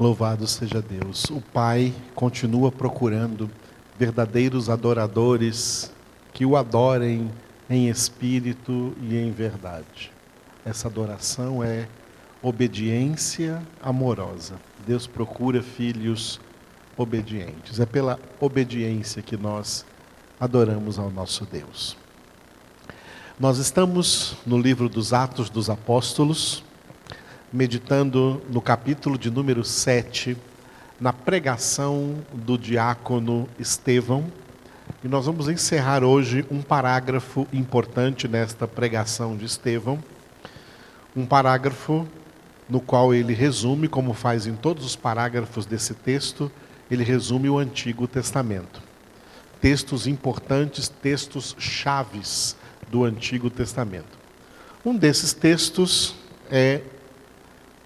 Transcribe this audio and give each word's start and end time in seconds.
Louvado 0.00 0.46
seja 0.46 0.80
Deus. 0.80 1.24
O 1.26 1.40
Pai 1.40 1.92
continua 2.14 2.72
procurando 2.72 3.50
verdadeiros 3.98 4.70
adoradores 4.70 5.92
que 6.32 6.46
o 6.46 6.56
adorem 6.56 7.30
em 7.68 7.88
espírito 7.88 8.94
e 9.02 9.16
em 9.16 9.30
verdade. 9.30 10.10
Essa 10.64 10.88
adoração 10.88 11.62
é 11.62 11.86
obediência 12.42 13.62
amorosa. 13.82 14.54
Deus 14.86 15.06
procura 15.06 15.62
filhos 15.62 16.40
obedientes. 16.96 17.78
É 17.78 17.86
pela 17.86 18.18
obediência 18.40 19.22
que 19.22 19.36
nós 19.36 19.84
adoramos 20.40 20.98
ao 20.98 21.10
nosso 21.10 21.44
Deus. 21.44 21.96
Nós 23.38 23.58
estamos 23.58 24.36
no 24.46 24.58
livro 24.58 24.88
dos 24.88 25.12
Atos 25.12 25.50
dos 25.50 25.68
Apóstolos 25.68 26.64
meditando 27.52 28.40
no 28.48 28.62
capítulo 28.62 29.18
de 29.18 29.30
número 29.30 29.62
7, 29.62 30.36
na 30.98 31.12
pregação 31.12 32.16
do 32.32 32.56
diácono 32.56 33.46
Estevão. 33.58 34.24
E 35.04 35.08
nós 35.08 35.26
vamos 35.26 35.48
encerrar 35.48 36.02
hoje 36.02 36.46
um 36.50 36.62
parágrafo 36.62 37.46
importante 37.52 38.26
nesta 38.26 38.66
pregação 38.66 39.36
de 39.36 39.44
Estevão. 39.44 40.02
Um 41.14 41.26
parágrafo 41.26 42.06
no 42.68 42.80
qual 42.80 43.12
ele 43.12 43.34
resume, 43.34 43.86
como 43.86 44.14
faz 44.14 44.46
em 44.46 44.54
todos 44.54 44.84
os 44.86 44.96
parágrafos 44.96 45.66
desse 45.66 45.92
texto, 45.92 46.50
ele 46.90 47.04
resume 47.04 47.50
o 47.50 47.58
Antigo 47.58 48.06
Testamento. 48.06 48.80
Textos 49.60 50.06
importantes, 50.06 50.88
textos 50.88 51.54
chaves 51.58 52.56
do 52.88 53.04
Antigo 53.04 53.50
Testamento. 53.50 54.18
Um 54.84 54.96
desses 54.96 55.34
textos 55.34 56.14
é 56.50 56.80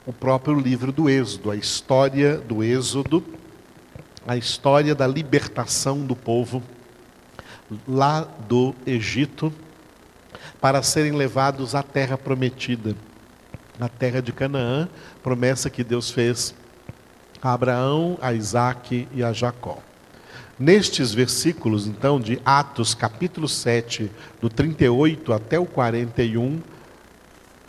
o 0.07 0.13
próprio 0.13 0.59
livro 0.59 0.93
do 0.93 1.11
Êxodo, 1.11 1.51
a 1.51 1.57
história 1.57 2.39
do 2.39 2.63
Êxodo, 2.63 3.25
a 4.25 4.37
história 4.37 4.95
da 4.95 5.07
libertação 5.07 6.07
do 6.07 6.15
povo 6.15 6.63
lá 7.89 8.21
do 8.49 8.73
Egito 8.87 9.53
para 10.61 10.81
serem 10.83 11.13
levados 11.13 11.75
à 11.75 11.83
terra 11.83 12.17
prometida, 12.17 12.95
na 13.79 13.89
terra 13.89 14.23
de 14.23 14.33
Canaã, 14.33 14.89
promessa 15.25 15.69
que 15.69 15.83
Deus 15.83 16.11
fez 16.11 16.55
a 17.43 17.53
Abraão, 17.53 18.17
a 18.23 18.33
Isaac 18.33 19.09
e 19.13 19.25
a 19.25 19.33
Jacó. 19.33 19.79
Nestes 20.59 21.13
versículos, 21.13 21.87
então, 21.87 22.21
de 22.21 22.41
Atos, 22.45 22.95
capítulo 22.95 23.49
7, 23.49 24.11
do 24.41 24.49
38 24.49 25.33
até 25.33 25.59
o 25.59 25.67
41, 25.67 26.63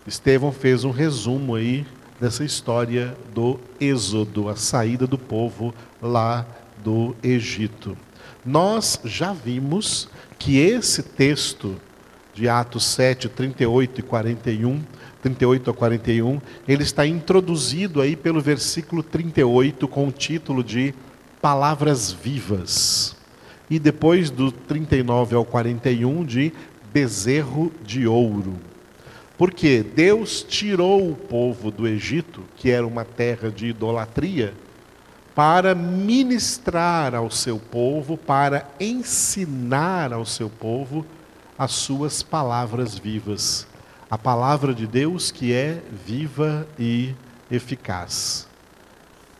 Estevão 0.06 0.54
fez 0.54 0.86
um 0.86 0.92
resumo 0.92 1.56
aí 1.56 1.86
dessa 2.20 2.44
história 2.44 3.16
do 3.34 3.60
êxodo, 3.80 4.50
a 4.50 4.56
saída 4.56 5.06
do 5.06 5.18
povo 5.18 5.74
lá 6.02 6.46
do 6.84 7.16
Egito. 7.24 7.98
Nós 8.46 9.00
já 9.04 9.34
vimos 9.34 10.10
que 10.40 10.58
esse 10.58 11.04
texto 11.04 11.76
de 12.34 12.48
Atos 12.48 12.86
7, 12.86 13.30
38 13.30 14.00
e 14.00 14.04
41, 14.04 14.82
38 15.22 15.72
a 15.72 15.74
41, 15.74 16.42
ele 16.68 16.84
está 16.84 17.06
introduzido 17.06 18.02
aí 18.02 18.16
pelo 18.16 18.40
versículo 18.40 19.02
38 19.02 19.88
com 19.88 20.08
o 20.08 20.12
título 20.12 20.64
de 20.64 20.94
Palavras 21.42 22.12
Vivas. 22.12 23.16
E 23.70 23.80
depois 23.80 24.30
do 24.30 24.52
39 24.52 25.36
ao 25.36 25.44
41 25.44 26.24
de 26.24 26.54
Bezerro 26.94 27.72
de 27.84 28.08
Ouro. 28.08 28.67
Porque 29.38 29.84
Deus 29.84 30.42
tirou 30.42 31.12
o 31.12 31.16
povo 31.16 31.70
do 31.70 31.88
Egito, 31.88 32.44
que 32.56 32.72
era 32.72 32.88
uma 32.88 33.06
terra 33.06 33.52
de 33.52 33.68
idolatria, 33.68 34.54
para 35.36 35.76
ministrar 35.76 37.14
ao 37.14 37.30
seu 37.30 37.60
povo, 37.60 38.18
para 38.18 38.68
ensinar 38.80 40.12
ao 40.12 40.26
seu 40.26 40.50
povo 40.50 41.06
as 41.56 41.72
suas 41.74 42.24
palavras 42.24 42.98
vivas. 42.98 43.68
A 44.10 44.18
palavra 44.18 44.74
de 44.74 44.88
Deus 44.88 45.30
que 45.30 45.54
é 45.54 45.84
viva 46.06 46.68
e 46.80 47.14
eficaz. 47.52 48.48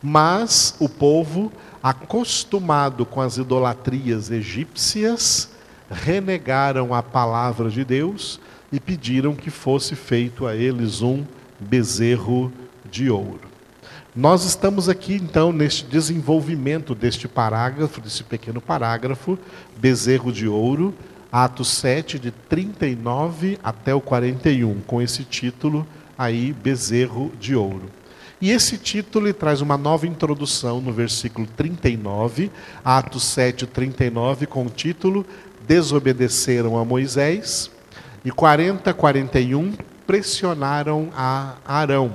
Mas 0.00 0.76
o 0.78 0.88
povo, 0.88 1.50
acostumado 1.82 3.04
com 3.04 3.20
as 3.20 3.36
idolatrias 3.36 4.30
egípcias, 4.30 5.50
renegaram 5.90 6.94
a 6.94 7.02
palavra 7.02 7.68
de 7.68 7.84
Deus 7.84 8.38
e 8.72 8.78
pediram 8.78 9.34
que 9.34 9.50
fosse 9.50 9.94
feito 9.94 10.46
a 10.46 10.54
eles 10.54 11.02
um 11.02 11.24
bezerro 11.58 12.52
de 12.90 13.10
ouro. 13.10 13.48
Nós 14.14 14.44
estamos 14.44 14.88
aqui 14.88 15.14
então 15.14 15.52
neste 15.52 15.84
desenvolvimento 15.84 16.94
deste 16.94 17.28
parágrafo, 17.28 18.00
desse 18.00 18.24
pequeno 18.24 18.60
parágrafo, 18.60 19.38
bezerro 19.76 20.32
de 20.32 20.48
ouro, 20.48 20.94
Atos 21.30 21.68
7, 21.68 22.18
de 22.18 22.30
39 22.30 23.58
até 23.62 23.94
o 23.94 24.00
41, 24.00 24.80
com 24.86 25.00
esse 25.00 25.24
título 25.24 25.86
aí, 26.16 26.52
bezerro 26.52 27.30
de 27.38 27.54
ouro. 27.54 27.90
E 28.40 28.50
esse 28.50 28.78
título 28.78 29.32
traz 29.34 29.60
uma 29.60 29.76
nova 29.76 30.06
introdução 30.06 30.80
no 30.80 30.92
versículo 30.92 31.46
39, 31.56 32.50
Atos 32.84 33.24
7, 33.24 33.66
39, 33.66 34.46
com 34.46 34.64
o 34.64 34.70
título 34.70 35.26
Desobedeceram 35.66 36.78
a 36.78 36.84
Moisés 36.84 37.70
e 38.28 38.30
40, 38.30 38.92
41 38.92 39.72
pressionaram 40.06 41.08
a 41.16 41.54
Arão. 41.64 42.12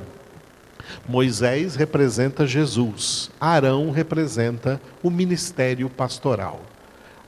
Moisés 1.10 1.76
representa 1.76 2.46
Jesus, 2.46 3.32
Arão 3.42 3.90
representa 3.90 4.80
o 5.02 5.10
ministério 5.10 5.90
pastoral. 5.90 6.62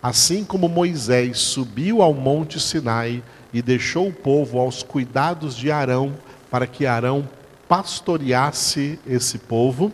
Assim 0.04 0.46
como 0.46 0.70
Moisés 0.70 1.40
subiu 1.40 2.04
ao 2.04 2.14
monte 2.14 2.60
Sinai 2.60 3.24
e 3.52 3.60
deixou 3.60 4.10
o 4.10 4.14
povo 4.14 4.60
aos 4.60 4.84
cuidados 4.84 5.58
de 5.58 5.72
Arão, 5.72 6.14
para 6.52 6.68
que 6.68 6.86
Arão 6.86 7.28
pastoreasse 7.68 9.00
esse 9.08 9.40
povo, 9.40 9.92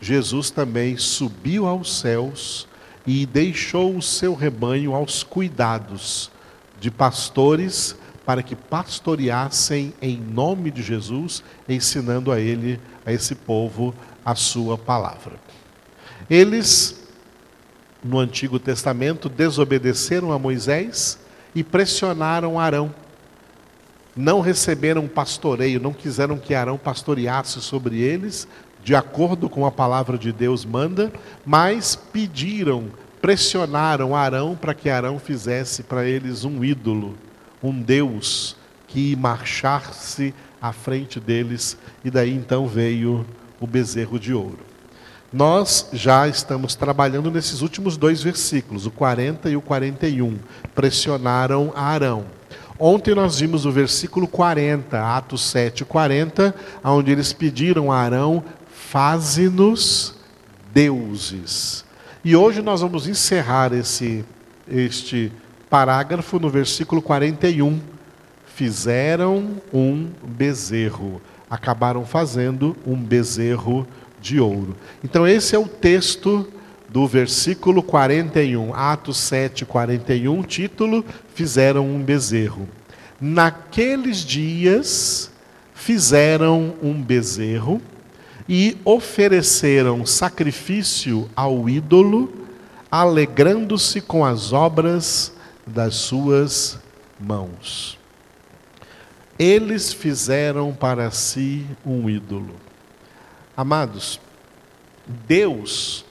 Jesus 0.00 0.52
também 0.52 0.96
subiu 0.96 1.66
aos 1.66 1.98
céus 1.98 2.68
e 3.04 3.26
deixou 3.26 3.96
o 3.96 4.00
seu 4.00 4.36
rebanho 4.36 4.94
aos 4.94 5.24
cuidados 5.24 6.30
de 6.82 6.90
pastores 6.90 7.96
para 8.26 8.42
que 8.42 8.56
pastoreassem 8.56 9.94
em 10.02 10.16
nome 10.16 10.68
de 10.68 10.82
Jesus, 10.82 11.42
ensinando 11.68 12.32
a 12.32 12.40
ele, 12.40 12.80
a 13.06 13.12
esse 13.12 13.36
povo, 13.36 13.94
a 14.24 14.34
sua 14.34 14.76
palavra. 14.76 15.34
Eles, 16.28 17.00
no 18.02 18.18
Antigo 18.18 18.58
Testamento, 18.58 19.28
desobedeceram 19.28 20.32
a 20.32 20.38
Moisés 20.40 21.20
e 21.54 21.62
pressionaram 21.62 22.58
Arão. 22.58 22.92
Não 24.16 24.40
receberam 24.40 25.06
pastoreio, 25.06 25.80
não 25.80 25.92
quiseram 25.92 26.36
que 26.36 26.52
Arão 26.52 26.76
pastoreasse 26.76 27.60
sobre 27.60 28.00
eles, 28.00 28.48
de 28.82 28.96
acordo 28.96 29.48
com 29.48 29.64
a 29.64 29.70
palavra 29.70 30.18
de 30.18 30.32
Deus 30.32 30.64
manda, 30.64 31.12
mas 31.46 31.94
pediram 31.94 32.90
pressionaram 33.22 34.16
Arão 34.16 34.56
para 34.60 34.74
que 34.74 34.90
Arão 34.90 35.16
fizesse 35.20 35.84
para 35.84 36.04
eles 36.04 36.44
um 36.44 36.64
ídolo, 36.64 37.16
um 37.62 37.80
Deus 37.80 38.56
que 38.88 39.14
marchasse 39.14 40.34
à 40.60 40.72
frente 40.72 41.20
deles, 41.20 41.78
e 42.04 42.10
daí 42.10 42.34
então 42.34 42.66
veio 42.66 43.24
o 43.60 43.66
bezerro 43.66 44.18
de 44.18 44.34
ouro. 44.34 44.58
Nós 45.32 45.88
já 45.92 46.28
estamos 46.28 46.74
trabalhando 46.74 47.30
nesses 47.30 47.62
últimos 47.62 47.96
dois 47.96 48.22
versículos, 48.22 48.84
o 48.84 48.90
40 48.90 49.48
e 49.48 49.56
o 49.56 49.62
41. 49.62 50.36
Pressionaram 50.74 51.72
Arão. 51.74 52.26
Ontem 52.78 53.14
nós 53.14 53.38
vimos 53.38 53.64
o 53.64 53.72
versículo 53.72 54.26
40, 54.26 55.00
Atos 55.16 55.42
7, 55.44 55.84
40, 55.84 56.54
onde 56.84 57.12
eles 57.12 57.32
pediram 57.32 57.90
a 57.90 57.98
Arão: 57.98 58.44
faze-nos 58.68 60.14
deuses. 60.74 61.84
E 62.24 62.36
hoje 62.36 62.62
nós 62.62 62.80
vamos 62.80 63.08
encerrar 63.08 63.72
esse, 63.72 64.24
este 64.68 65.32
parágrafo 65.68 66.38
no 66.38 66.48
versículo 66.48 67.02
41. 67.02 67.80
Fizeram 68.46 69.60
um 69.74 70.08
bezerro, 70.22 71.20
acabaram 71.50 72.06
fazendo 72.06 72.76
um 72.86 72.94
bezerro 72.94 73.84
de 74.20 74.38
ouro. 74.38 74.76
Então, 75.02 75.26
esse 75.26 75.56
é 75.56 75.58
o 75.58 75.66
texto 75.66 76.46
do 76.88 77.08
versículo 77.08 77.82
41, 77.82 78.72
Atos 78.72 79.16
7, 79.16 79.64
41, 79.64 80.42
título: 80.44 81.04
Fizeram 81.34 81.88
um 81.88 82.00
bezerro. 82.00 82.68
Naqueles 83.20 84.18
dias 84.18 85.28
fizeram 85.74 86.74
um 86.80 87.02
bezerro 87.02 87.82
e 88.48 88.76
ofereceram 88.84 90.04
sacrifício 90.04 91.30
ao 91.34 91.68
ídolo, 91.68 92.32
alegrando-se 92.90 94.00
com 94.00 94.24
as 94.24 94.52
obras 94.52 95.32
das 95.66 95.94
suas 95.94 96.78
mãos. 97.18 97.98
Eles 99.38 99.92
fizeram 99.92 100.72
para 100.72 101.10
si 101.10 101.66
um 101.84 102.08
ídolo. 102.08 102.54
Amados, 103.56 104.20
Deus 105.26 106.04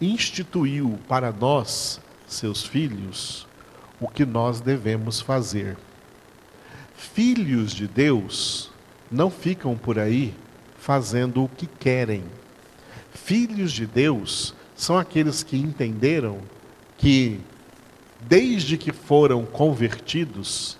instituiu 0.00 0.98
para 1.08 1.32
nós, 1.32 2.00
seus 2.26 2.64
filhos, 2.64 3.46
o 4.00 4.08
que 4.08 4.24
nós 4.24 4.60
devemos 4.60 5.20
fazer. 5.20 5.76
Filhos 6.94 7.72
de 7.72 7.86
Deus 7.86 8.70
não 9.10 9.30
ficam 9.30 9.76
por 9.76 9.98
aí 9.98 10.34
fazendo 10.82 11.44
o 11.44 11.48
que 11.48 11.64
querem. 11.64 12.24
Filhos 13.14 13.70
de 13.70 13.86
Deus 13.86 14.52
são 14.74 14.98
aqueles 14.98 15.44
que 15.44 15.56
entenderam 15.56 16.40
que, 16.98 17.38
desde 18.20 18.76
que 18.76 18.90
foram 18.90 19.46
convertidos, 19.46 20.76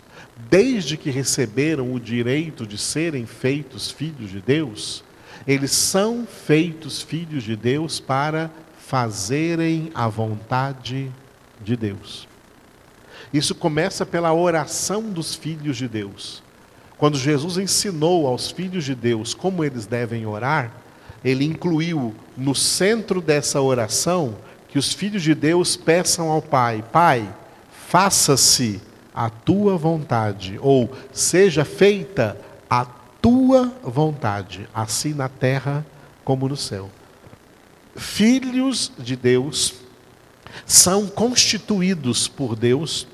desde 0.51 0.97
que 0.97 1.09
receberam 1.09 1.95
o 1.95 2.01
direito 2.01 2.67
de 2.67 2.77
serem 2.77 3.27
feitos 3.27 3.93
filhos 3.93 4.29
de 4.29 4.41
Deus, 4.41 5.05
eles 5.47 5.71
são 5.71 6.27
feitos 6.27 7.01
filhos 7.01 7.45
de 7.45 7.55
Deus 7.55 8.01
para 8.01 8.51
fazerem 8.77 9.93
a 9.95 10.09
vontade 10.09 11.13
de 11.63 11.77
Deus. 11.77 12.27
Isso 13.33 13.55
começa 13.55 14.05
pela 14.05 14.35
oração 14.35 15.11
dos 15.11 15.37
filhos 15.37 15.77
de 15.77 15.87
Deus. 15.87 16.42
Quando 17.03 17.19
Jesus 17.19 17.59
ensinou 17.59 18.29
aos 18.29 18.53
filhos 18.53 18.85
de 18.85 18.95
Deus 18.95 19.35
como 19.35 19.65
eles 19.65 19.87
devem 19.87 20.25
orar, 20.25 20.71
ele 21.25 21.45
incluiu 21.45 22.15
no 22.37 22.55
centro 22.55 23.21
dessa 23.21 23.61
oração 23.61 24.37
que 24.69 24.79
os 24.79 24.93
filhos 24.93 25.21
de 25.21 25.35
Deus 25.35 25.75
peçam 25.77 26.31
ao 26.31 26.41
Pai: 26.41 26.85
Pai, 26.93 27.29
faça-se 27.89 28.81
a 29.13 29.29
tua 29.29 29.77
vontade, 29.77 30.61
ou 30.63 30.93
seja 31.13 31.65
feita 31.65 32.41
a 32.71 32.85
tua 33.21 33.73
vontade, 33.83 34.69
assim 34.73 35.13
na 35.13 35.29
terra 35.29 35.85
como 36.23 36.49
no 36.49 36.57
céu. 36.57 36.89
Filhos 37.97 38.93
de 38.97 39.17
Deus 39.17 39.75
são 40.65 41.09
constituídos 41.09 42.29
por 42.29 42.55
Deus 42.55 43.09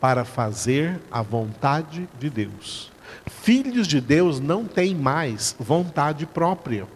para 0.00 0.24
fazer 0.24 1.00
a 1.10 1.22
vontade 1.22 2.08
de 2.18 2.30
Deus. 2.30 2.90
Filhos 3.42 3.86
de 3.86 4.00
Deus 4.00 4.40
não 4.40 4.64
têm 4.64 4.94
mais 4.94 5.54
vontade 5.58 6.26
própria. 6.26 6.86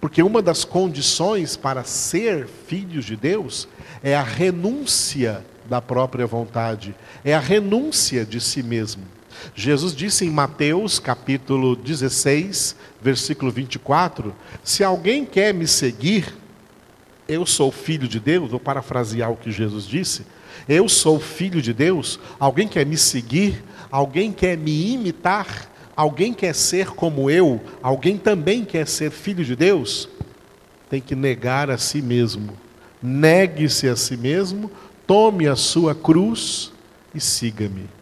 Porque 0.00 0.22
uma 0.22 0.42
das 0.42 0.64
condições 0.64 1.56
para 1.56 1.84
ser 1.84 2.48
filhos 2.66 3.04
de 3.04 3.16
Deus 3.16 3.68
é 4.02 4.16
a 4.16 4.22
renúncia 4.22 5.44
da 5.68 5.80
própria 5.80 6.26
vontade, 6.26 6.94
é 7.24 7.34
a 7.34 7.40
renúncia 7.40 8.24
de 8.24 8.40
si 8.40 8.62
mesmo. 8.62 9.04
Jesus 9.54 9.94
disse 9.94 10.24
em 10.24 10.30
Mateus 10.30 10.98
capítulo 10.98 11.76
16, 11.76 12.76
versículo 13.00 13.50
24: 13.50 14.34
Se 14.62 14.82
alguém 14.82 15.24
quer 15.24 15.54
me 15.54 15.66
seguir, 15.66 16.34
eu 17.32 17.46
sou 17.46 17.72
filho 17.72 18.06
de 18.06 18.20
Deus, 18.20 18.50
vou 18.50 18.60
parafrasear 18.60 19.30
o 19.30 19.36
que 19.36 19.50
Jesus 19.50 19.86
disse. 19.86 20.26
Eu 20.68 20.88
sou 20.88 21.18
filho 21.18 21.62
de 21.62 21.72
Deus, 21.72 22.20
alguém 22.38 22.68
quer 22.68 22.84
me 22.84 22.96
seguir, 22.96 23.62
alguém 23.90 24.32
quer 24.32 24.56
me 24.56 24.92
imitar, 24.92 25.70
alguém 25.96 26.32
quer 26.32 26.54
ser 26.54 26.88
como 26.88 27.30
eu, 27.30 27.60
alguém 27.82 28.16
também 28.16 28.64
quer 28.64 28.86
ser 28.86 29.10
filho 29.10 29.44
de 29.44 29.56
Deus, 29.56 30.08
tem 30.90 31.00
que 31.00 31.14
negar 31.14 31.70
a 31.70 31.78
si 31.78 32.02
mesmo. 32.02 32.56
Negue-se 33.02 33.88
a 33.88 33.96
si 33.96 34.16
mesmo, 34.16 34.70
tome 35.06 35.48
a 35.48 35.56
sua 35.56 35.94
cruz 35.94 36.72
e 37.14 37.20
siga-me 37.20 38.01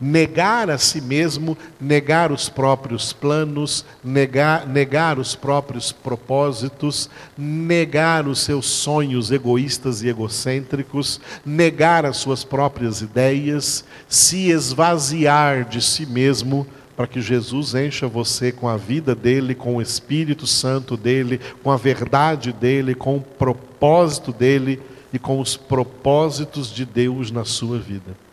negar 0.00 0.70
a 0.70 0.78
si 0.78 1.00
mesmo, 1.00 1.56
negar 1.80 2.30
os 2.30 2.48
próprios 2.48 3.12
planos, 3.12 3.84
negar, 4.02 4.66
negar 4.66 5.18
os 5.18 5.34
próprios 5.34 5.92
propósitos, 5.92 7.08
negar 7.36 8.26
os 8.26 8.40
seus 8.40 8.66
sonhos 8.66 9.30
egoístas 9.30 10.02
e 10.02 10.08
egocêntricos, 10.08 11.20
negar 11.44 12.04
as 12.04 12.16
suas 12.16 12.44
próprias 12.44 13.00
ideias, 13.00 13.84
se 14.08 14.50
esvaziar 14.50 15.64
de 15.64 15.80
si 15.80 16.06
mesmo 16.06 16.66
para 16.96 17.06
que 17.06 17.20
Jesus 17.20 17.74
encha 17.74 18.08
você 18.08 18.50
com 18.50 18.68
a 18.68 18.76
vida 18.76 19.14
dele, 19.14 19.54
com 19.54 19.76
o 19.76 19.82
Espírito 19.82 20.46
Santo 20.46 20.96
dele, 20.96 21.38
com 21.62 21.70
a 21.70 21.76
verdade 21.76 22.52
dele, 22.52 22.94
com 22.94 23.16
o 23.16 23.20
propósito 23.20 24.32
dele 24.32 24.80
e 25.12 25.18
com 25.18 25.38
os 25.38 25.56
propósitos 25.56 26.72
de 26.72 26.86
Deus 26.86 27.30
na 27.30 27.44
sua 27.44 27.78
vida. 27.78 28.25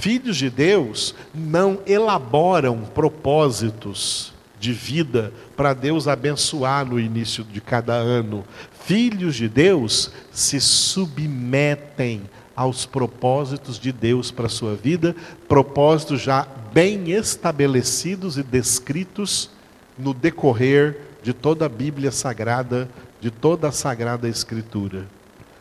Filhos 0.00 0.36
de 0.36 0.48
Deus 0.48 1.12
não 1.34 1.80
elaboram 1.84 2.82
propósitos 2.94 4.32
de 4.60 4.72
vida 4.72 5.32
para 5.56 5.74
Deus 5.74 6.06
abençoar 6.06 6.86
no 6.86 7.00
início 7.00 7.42
de 7.42 7.60
cada 7.60 7.94
ano. 7.94 8.44
Filhos 8.84 9.34
de 9.34 9.48
Deus 9.48 10.12
se 10.30 10.60
submetem 10.60 12.22
aos 12.54 12.86
propósitos 12.86 13.76
de 13.76 13.90
Deus 13.90 14.30
para 14.30 14.46
a 14.46 14.48
sua 14.50 14.76
vida, 14.76 15.16
propósitos 15.48 16.22
já 16.22 16.46
bem 16.72 17.10
estabelecidos 17.10 18.38
e 18.38 18.44
descritos 18.44 19.50
no 19.98 20.14
decorrer 20.14 21.00
de 21.24 21.32
toda 21.32 21.66
a 21.66 21.68
Bíblia 21.68 22.12
Sagrada, 22.12 22.88
de 23.20 23.32
toda 23.32 23.66
a 23.66 23.72
Sagrada 23.72 24.28
Escritura. 24.28 25.08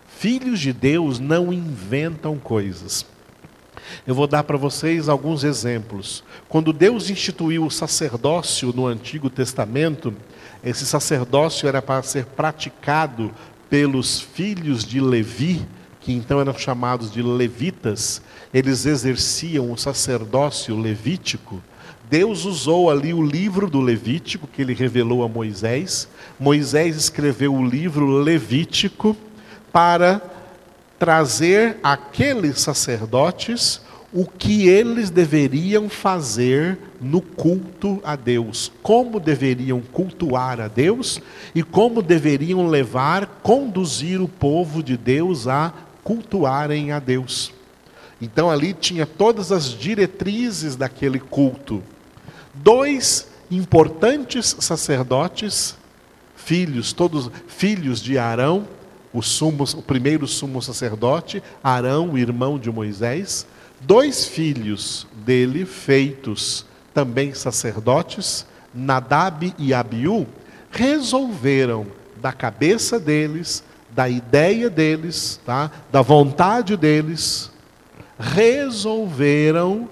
Filhos 0.07 0.59
de 0.59 0.71
Deus 0.71 1.17
não 1.17 1.51
inventam 1.51 2.37
coisas. 2.37 3.16
Eu 4.05 4.15
vou 4.15 4.27
dar 4.27 4.43
para 4.43 4.57
vocês 4.57 5.09
alguns 5.09 5.43
exemplos. 5.43 6.23
Quando 6.47 6.73
Deus 6.73 7.09
instituiu 7.09 7.65
o 7.65 7.71
sacerdócio 7.71 8.73
no 8.73 8.87
Antigo 8.87 9.29
Testamento, 9.29 10.13
esse 10.63 10.85
sacerdócio 10.85 11.67
era 11.67 11.81
para 11.81 12.03
ser 12.03 12.25
praticado 12.25 13.31
pelos 13.69 14.19
filhos 14.19 14.83
de 14.85 14.99
Levi, 14.99 15.65
que 16.01 16.13
então 16.13 16.39
eram 16.39 16.57
chamados 16.57 17.11
de 17.11 17.21
levitas. 17.21 18.21
Eles 18.53 18.85
exerciam 18.85 19.71
o 19.71 19.77
sacerdócio 19.77 20.79
levítico. 20.79 21.61
Deus 22.09 22.45
usou 22.45 22.89
ali 22.89 23.13
o 23.13 23.21
livro 23.21 23.69
do 23.69 23.81
Levítico, 23.81 24.47
que 24.47 24.61
ele 24.61 24.73
revelou 24.73 25.23
a 25.23 25.27
Moisés. 25.27 26.07
Moisés 26.39 26.95
escreveu 26.95 27.53
o 27.53 27.67
livro 27.67 28.07
Levítico 28.07 29.15
para 29.73 30.21
trazer 30.99 31.77
aqueles 31.83 32.59
sacerdotes 32.59 33.81
o 34.13 34.25
que 34.25 34.67
eles 34.67 35.09
deveriam 35.09 35.89
fazer 35.89 36.77
no 36.99 37.21
culto 37.21 38.01
a 38.03 38.15
Deus, 38.15 38.71
como 38.81 39.19
deveriam 39.19 39.81
cultuar 39.81 40.61
a 40.61 40.67
Deus 40.67 41.19
e 41.53 41.61
como 41.61 42.01
deveriam 42.01 42.67
levar, 42.67 43.25
conduzir 43.43 44.21
o 44.21 44.27
povo 44.27 44.81
de 44.81 44.95
Deus 44.95 45.47
a 45.47 45.73
cultuarem 46.03 46.91
a 46.91 46.99
Deus. 46.99 47.53
Então 48.21 48.49
ali 48.49 48.73
tinha 48.73 49.05
todas 49.05 49.51
as 49.51 49.65
diretrizes 49.65 50.75
daquele 50.75 51.19
culto. 51.19 51.83
Dois 52.53 53.27
importantes 53.51 54.55
sacerdotes, 54.59 55.75
filhos, 56.35 56.93
todos 56.93 57.29
filhos 57.47 58.01
de 58.01 58.17
Arão, 58.17 58.67
o, 59.17 59.21
sumo, 59.23 59.63
o 59.75 59.81
primeiro 59.81 60.27
sumo 60.27 60.61
sacerdote, 60.61 61.41
Arão, 61.63 62.15
irmão 62.15 62.59
de 62.59 62.71
Moisés, 62.71 63.47
dois 63.81 64.27
filhos 64.27 65.07
dele, 65.25 65.65
feitos 65.65 66.65
também 66.93 67.33
sacerdotes, 67.33 68.45
Nadab 68.71 69.55
e 69.57 69.73
Abiú, 69.73 70.27
resolveram 70.69 71.87
da 72.21 72.31
cabeça 72.31 72.99
deles, 72.99 73.63
da 73.89 74.07
ideia 74.07 74.69
deles, 74.69 75.39
tá? 75.43 75.71
da 75.91 76.03
vontade 76.03 76.77
deles, 76.77 77.51
resolveram 78.19 79.89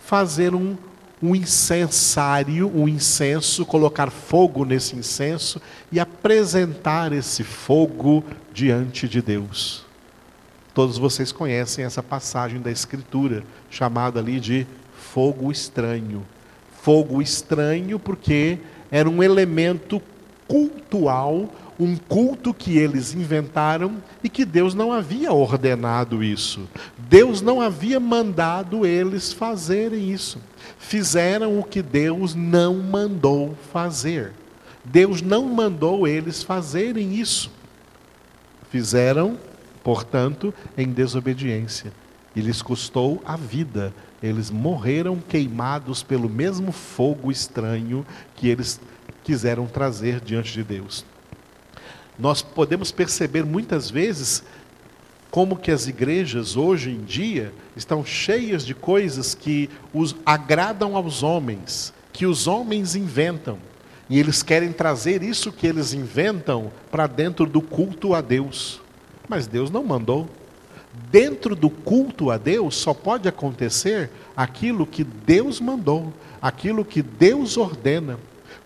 fazer 0.00 0.52
um, 0.52 0.76
um 1.22 1.34
incensário, 1.34 2.70
um 2.74 2.88
incenso, 2.88 3.66
colocar 3.66 4.10
fogo 4.10 4.64
nesse 4.64 4.96
incenso 4.96 5.60
e 5.90 5.98
apresentar 5.98 7.12
esse 7.12 7.42
fogo 7.42 8.24
diante 8.52 9.08
de 9.08 9.20
Deus. 9.20 9.84
Todos 10.72 10.96
vocês 10.96 11.32
conhecem 11.32 11.84
essa 11.84 12.02
passagem 12.02 12.60
da 12.60 12.70
Escritura, 12.70 13.42
chamada 13.68 14.20
ali 14.20 14.38
de 14.38 14.66
fogo 15.12 15.50
estranho. 15.50 16.24
Fogo 16.82 17.20
estranho 17.20 17.98
porque 17.98 18.58
era 18.90 19.10
um 19.10 19.22
elemento 19.22 20.00
cultual, 20.46 21.52
um 21.78 21.96
culto 21.96 22.52
que 22.52 22.76
eles 22.76 23.14
inventaram 23.14 24.02
e 24.22 24.28
que 24.28 24.44
Deus 24.44 24.74
não 24.74 24.92
havia 24.92 25.32
ordenado 25.32 26.24
isso. 26.24 26.68
Deus 26.96 27.40
não 27.40 27.60
havia 27.60 28.00
mandado 28.00 28.84
eles 28.84 29.32
fazerem 29.32 30.10
isso. 30.10 30.40
Fizeram 30.78 31.58
o 31.58 31.62
que 31.62 31.80
Deus 31.80 32.34
não 32.34 32.74
mandou 32.74 33.56
fazer. 33.72 34.32
Deus 34.84 35.22
não 35.22 35.44
mandou 35.44 36.08
eles 36.08 36.42
fazerem 36.42 37.14
isso. 37.14 37.50
Fizeram, 38.70 39.38
portanto, 39.84 40.52
em 40.76 40.88
desobediência. 40.88 41.92
E 42.34 42.40
lhes 42.40 42.60
custou 42.60 43.22
a 43.24 43.36
vida. 43.36 43.94
Eles 44.20 44.50
morreram 44.50 45.16
queimados 45.16 46.02
pelo 46.02 46.28
mesmo 46.28 46.72
fogo 46.72 47.30
estranho 47.30 48.04
que 48.34 48.48
eles 48.48 48.80
quiseram 49.22 49.66
trazer 49.66 50.20
diante 50.20 50.52
de 50.52 50.64
Deus. 50.64 51.04
Nós 52.18 52.42
podemos 52.42 52.90
perceber 52.90 53.44
muitas 53.44 53.90
vezes 53.90 54.42
como 55.30 55.56
que 55.56 55.70
as 55.70 55.86
igrejas 55.86 56.56
hoje 56.56 56.90
em 56.90 57.04
dia 57.04 57.52
estão 57.76 58.04
cheias 58.04 58.64
de 58.64 58.74
coisas 58.74 59.34
que 59.34 59.68
os 59.92 60.16
agradam 60.24 60.96
aos 60.96 61.22
homens, 61.22 61.92
que 62.12 62.26
os 62.26 62.46
homens 62.46 62.96
inventam. 62.96 63.58
E 64.10 64.18
eles 64.18 64.42
querem 64.42 64.72
trazer 64.72 65.22
isso 65.22 65.52
que 65.52 65.66
eles 65.66 65.92
inventam 65.92 66.72
para 66.90 67.06
dentro 67.06 67.46
do 67.46 67.60
culto 67.60 68.14
a 68.14 68.20
Deus. 68.20 68.80
Mas 69.28 69.46
Deus 69.46 69.70
não 69.70 69.84
mandou. 69.84 70.28
Dentro 71.10 71.54
do 71.54 71.68
culto 71.68 72.30
a 72.30 72.38
Deus 72.38 72.74
só 72.76 72.94
pode 72.94 73.28
acontecer 73.28 74.10
aquilo 74.34 74.86
que 74.86 75.04
Deus 75.04 75.60
mandou, 75.60 76.12
aquilo 76.40 76.84
que 76.84 77.02
Deus 77.02 77.58
ordena. 77.58 78.18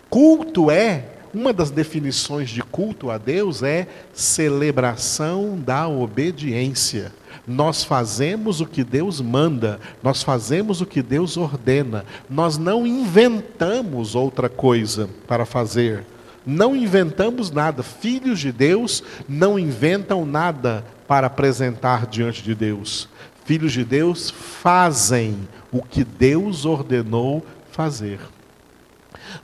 Culto 0.09 0.71
é, 0.71 1.12
uma 1.33 1.51
das 1.51 1.71
definições 1.71 2.49
de 2.49 2.61
culto 2.61 3.09
a 3.09 3.17
Deus 3.17 3.63
é 3.63 3.87
celebração 4.13 5.57
da 5.57 5.87
obediência. 5.87 7.11
Nós 7.47 7.83
fazemos 7.83 8.61
o 8.61 8.65
que 8.65 8.83
Deus 8.83 9.19
manda, 9.19 9.79
nós 10.01 10.21
fazemos 10.21 10.79
o 10.79 10.85
que 10.85 11.01
Deus 11.01 11.35
ordena, 11.35 12.05
nós 12.29 12.57
não 12.57 12.85
inventamos 12.85 14.15
outra 14.15 14.47
coisa 14.47 15.09
para 15.27 15.45
fazer. 15.45 16.05
Não 16.45 16.75
inventamos 16.75 17.49
nada. 17.49 17.81
Filhos 17.83 18.39
de 18.39 18.51
Deus 18.51 19.01
não 19.27 19.57
inventam 19.57 20.25
nada 20.25 20.85
para 21.07 21.27
apresentar 21.27 22.05
diante 22.05 22.43
de 22.43 22.53
Deus. 22.53 23.07
Filhos 23.45 23.71
de 23.71 23.83
Deus 23.83 24.29
fazem 24.29 25.37
o 25.71 25.81
que 25.81 26.03
Deus 26.03 26.65
ordenou 26.65 27.43
fazer. 27.71 28.19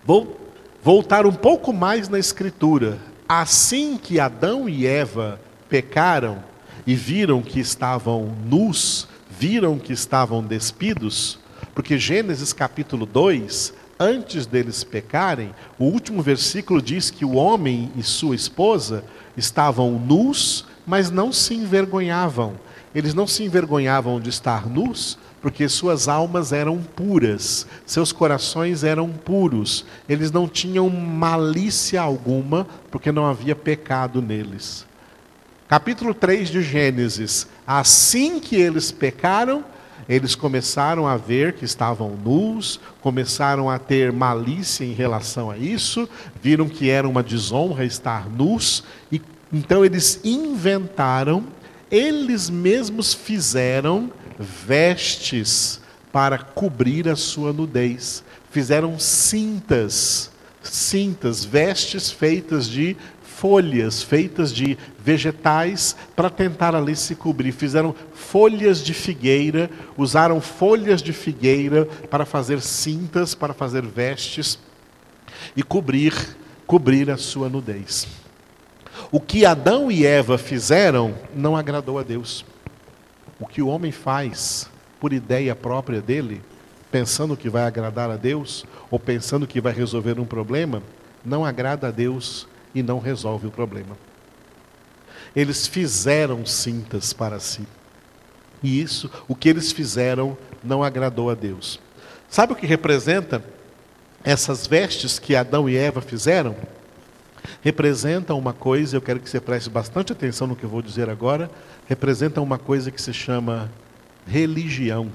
Vou 0.05 0.48
voltar 0.81 1.25
um 1.25 1.33
pouco 1.33 1.74
mais 1.74 2.07
na 2.07 2.17
Escritura. 2.17 2.98
Assim 3.27 3.98
que 3.98 4.19
Adão 4.19 4.67
e 4.67 4.88
Eva 4.88 5.39
pecaram 5.67 6.43
e 6.88 6.95
viram 6.95 7.41
que 7.41 7.59
estavam 7.59 8.33
nus, 8.45 9.07
viram 9.29 9.77
que 9.77 9.93
estavam 9.93 10.43
despidos, 10.43 11.38
porque 11.75 12.00
Gênesis 12.00 12.53
capítulo 12.53 13.05
2, 13.05 13.74
antes 14.00 14.45
deles 14.45 14.83
pecarem, 14.83 15.53
o 15.77 15.86
último 15.86 16.24
versículo 16.24 16.81
diz 16.81 17.12
que 17.12 17.25
o 17.25 17.36
homem 17.36 17.91
e 17.95 18.01
sua 18.01 18.33
esposa 18.33 19.03
estavam 19.38 20.00
nus, 20.00 20.65
mas 20.88 21.12
não 21.12 21.31
se 21.31 21.53
envergonhavam. 21.53 22.53
Eles 22.95 23.13
não 23.13 23.27
se 23.27 23.43
envergonhavam 23.43 24.19
de 24.19 24.29
estar 24.29 24.67
nus, 24.67 25.19
porque 25.41 25.69
suas 25.69 26.08
almas 26.08 26.51
eram 26.51 26.77
puras, 26.77 27.65
seus 27.86 28.12
corações 28.12 28.84
eram 28.84 29.10
puros, 29.10 29.86
eles 30.08 30.31
não 30.31 30.48
tinham 30.48 30.89
malícia 30.89 32.01
alguma, 32.01 32.67
porque 32.91 33.12
não 33.12 33.25
havia 33.25 33.55
pecado 33.55 34.22
neles. 34.22 34.86
Capítulo 35.67 36.13
3 36.13 36.50
de 36.50 36.62
Gênesis: 36.62 37.48
Assim 37.65 38.39
que 38.39 38.55
eles 38.55 38.91
pecaram, 38.91 39.63
eles 40.10 40.34
começaram 40.34 41.08
a 41.08 41.15
ver 41.15 41.53
que 41.53 41.63
estavam 41.63 42.15
nus, 42.15 42.79
começaram 43.00 43.69
a 43.69 43.77
ter 43.77 44.12
malícia 44.12 44.84
em 44.84 44.93
relação 44.93 45.51
a 45.51 45.58
isso, 45.58 46.10
viram 46.41 46.67
que 46.67 46.89
era 46.89 47.08
uma 47.08 47.22
desonra 47.22 47.86
estar 47.86 48.27
nus, 48.27 48.84
e 49.12 49.22
então 49.51 49.84
eles 49.84 50.19
inventaram, 50.24 51.46
eles 51.91 52.50
mesmos 52.50 53.13
fizeram 53.13 54.12
vestes 54.39 55.81
para 56.12 56.38
cobrir 56.38 57.10
a 57.10 57.15
sua 57.15 57.51
nudez. 57.51 58.24
Fizeram 58.50 58.98
cintas, 58.98 60.31
cintas, 60.63 61.43
vestes 61.43 62.10
feitas 62.10 62.67
de 62.67 62.96
folhas, 63.22 64.01
feitas 64.01 64.51
de 64.53 64.77
vegetais, 64.98 65.96
para 66.15 66.29
tentar 66.29 66.75
ali 66.75 66.96
se 66.96 67.15
cobrir. 67.15 67.51
Fizeram 67.51 67.93
folhas 68.13 68.84
de 68.84 68.93
figueira, 68.93 69.69
usaram 69.98 70.41
folhas 70.41 71.01
de 71.01 71.13
figueira 71.13 71.86
para 72.10 72.25
fazer 72.25 72.62
cintas, 72.62 73.36
para 73.36 73.53
fazer 73.53 73.86
vestes 73.86 74.58
e 75.55 75.63
cobrir, 75.63 76.13
cobrir 76.65 77.10
a 77.10 77.17
sua 77.17 77.50
nudez. 77.50 78.08
O 79.12 79.19
que 79.19 79.46
Adão 79.46 79.91
e 79.91 80.05
Eva 80.05 80.38
fizeram 80.38 81.15
não 81.34 81.55
agradou 81.55 81.98
a 81.98 82.03
Deus. 82.03 82.46
O 83.39 83.48
que 83.48 83.62
o 83.62 83.67
homem 83.67 83.91
faz 83.91 84.69
por 85.00 85.13
ideia 85.13 85.55
própria 85.55 86.01
dele, 86.01 86.41
pensando 86.91 87.38
que 87.38 87.50
vai 87.50 87.63
agradar 87.63 88.12
a 88.12 88.17
Deus, 88.17 88.65
ou 88.91 89.00
pensando 89.00 89.48
que 89.48 89.62
vai 89.62 89.74
resolver 89.74 90.19
um 90.19 90.25
problema, 90.25 90.84
não 91.24 91.46
agrada 91.46 91.88
a 91.88 91.91
Deus 91.91 92.48
e 92.75 92.84
não 92.84 93.00
resolve 93.00 93.48
o 93.48 93.51
problema. 93.51 93.98
Eles 95.36 95.67
fizeram 95.67 96.46
cintas 96.46 97.13
para 97.13 97.39
si. 97.39 97.65
E 98.62 98.81
isso, 98.81 99.10
o 99.27 99.36
que 99.36 99.48
eles 99.48 99.72
fizeram, 99.72 100.38
não 100.63 100.84
agradou 100.84 101.29
a 101.29 101.36
Deus. 101.36 101.79
Sabe 102.29 102.53
o 102.53 102.55
que 102.55 102.67
representa 102.67 103.43
essas 104.24 104.67
vestes 104.67 105.17
que 105.17 105.36
Adão 105.36 105.69
e 105.69 105.77
Eva 105.77 106.01
fizeram? 106.01 106.55
Representam 107.61 108.37
uma 108.37 108.53
coisa, 108.53 108.97
eu 108.97 109.01
quero 109.01 109.19
que 109.19 109.29
você 109.29 109.39
preste 109.39 109.69
bastante 109.69 110.11
atenção 110.11 110.47
no 110.47 110.55
que 110.55 110.63
eu 110.63 110.69
vou 110.69 110.81
dizer 110.81 111.09
agora, 111.09 111.49
representam 111.87 112.43
uma 112.43 112.57
coisa 112.57 112.91
que 112.91 113.01
se 113.01 113.13
chama 113.13 113.69
religião, 114.25 115.11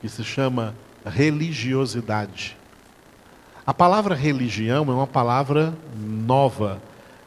que 0.00 0.08
se 0.08 0.24
chama 0.24 0.74
religiosidade. 1.04 2.56
A 3.66 3.74
palavra 3.74 4.14
religião 4.14 4.88
é 4.88 4.94
uma 4.94 5.06
palavra 5.06 5.74
nova, 5.94 6.80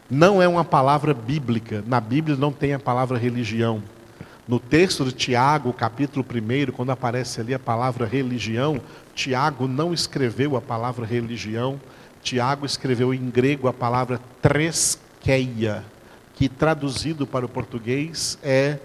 não 0.09 0.41
é 0.41 0.47
uma 0.47 0.65
palavra 0.65 1.13
bíblica. 1.13 1.83
Na 1.85 2.01
Bíblia 2.01 2.35
não 2.35 2.51
tem 2.51 2.73
a 2.73 2.79
palavra 2.79 3.17
religião. 3.17 3.81
No 4.47 4.59
texto 4.59 5.05
de 5.05 5.11
Tiago, 5.11 5.71
capítulo 5.71 6.25
1, 6.25 6.71
quando 6.71 6.91
aparece 6.91 7.39
ali 7.39 7.53
a 7.53 7.59
palavra 7.59 8.05
religião, 8.05 8.81
Tiago 9.13 9.67
não 9.67 9.93
escreveu 9.93 10.57
a 10.57 10.61
palavra 10.61 11.05
religião, 11.05 11.79
Tiago 12.21 12.65
escreveu 12.65 13.13
em 13.13 13.29
grego 13.29 13.67
a 13.67 13.73
palavra 13.73 14.19
treskeia, 14.41 15.83
que 16.35 16.47
traduzido 16.47 17.25
para 17.25 17.45
o 17.45 17.49
português 17.49 18.37
é 18.43 18.77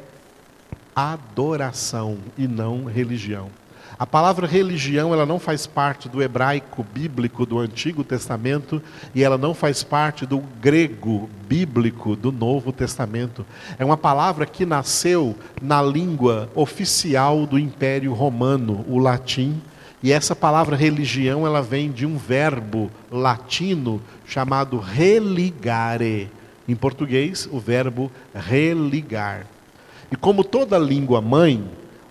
adoração 0.95 2.19
e 2.39 2.49
não 2.49 2.85
religião. 2.85 3.51
A 3.99 4.07
palavra 4.07 4.47
religião, 4.47 5.15
ela 5.15 5.25
não 5.25 5.39
faz 5.39 5.67
parte 5.67 6.07
do 6.07 6.23
hebraico 6.23 6.85
bíblico 6.93 7.47
do 7.47 7.59
Antigo 7.59 8.05
Testamento 8.05 8.83
e 9.15 9.23
ela 9.23 9.39
não 9.39 9.55
faz 9.55 9.83
parte 9.83 10.27
do 10.27 10.39
grego 10.61 11.31
bíblico 11.49 12.15
do 12.15 12.31
Novo 12.31 12.73
Testamento. 12.73 13.47
É 13.79 13.85
uma 13.85 13.97
palavra 13.97 14.45
que 14.45 14.67
nasceu 14.67 15.35
na 15.63 15.81
língua 15.81 16.51
oficial 16.55 17.47
do 17.47 17.59
Império 17.59 18.13
Romano, 18.13 18.85
o 18.87 18.99
latim, 18.99 19.63
e 20.03 20.13
essa 20.13 20.37
palavra 20.37 20.77
religião, 20.77 21.47
ela 21.47 21.63
vem 21.63 21.91
de 21.91 22.05
um 22.05 22.17
verbo 22.17 22.91
latino 23.11 24.01
chamado 24.27 24.79
religare. 24.79 26.31
Em 26.69 26.75
português, 26.75 27.49
o 27.51 27.59
verbo 27.59 28.11
religar. 28.35 29.47
E 30.11 30.17
como 30.17 30.45
toda 30.45 30.79
língua 30.79 31.21
mãe, 31.21 31.65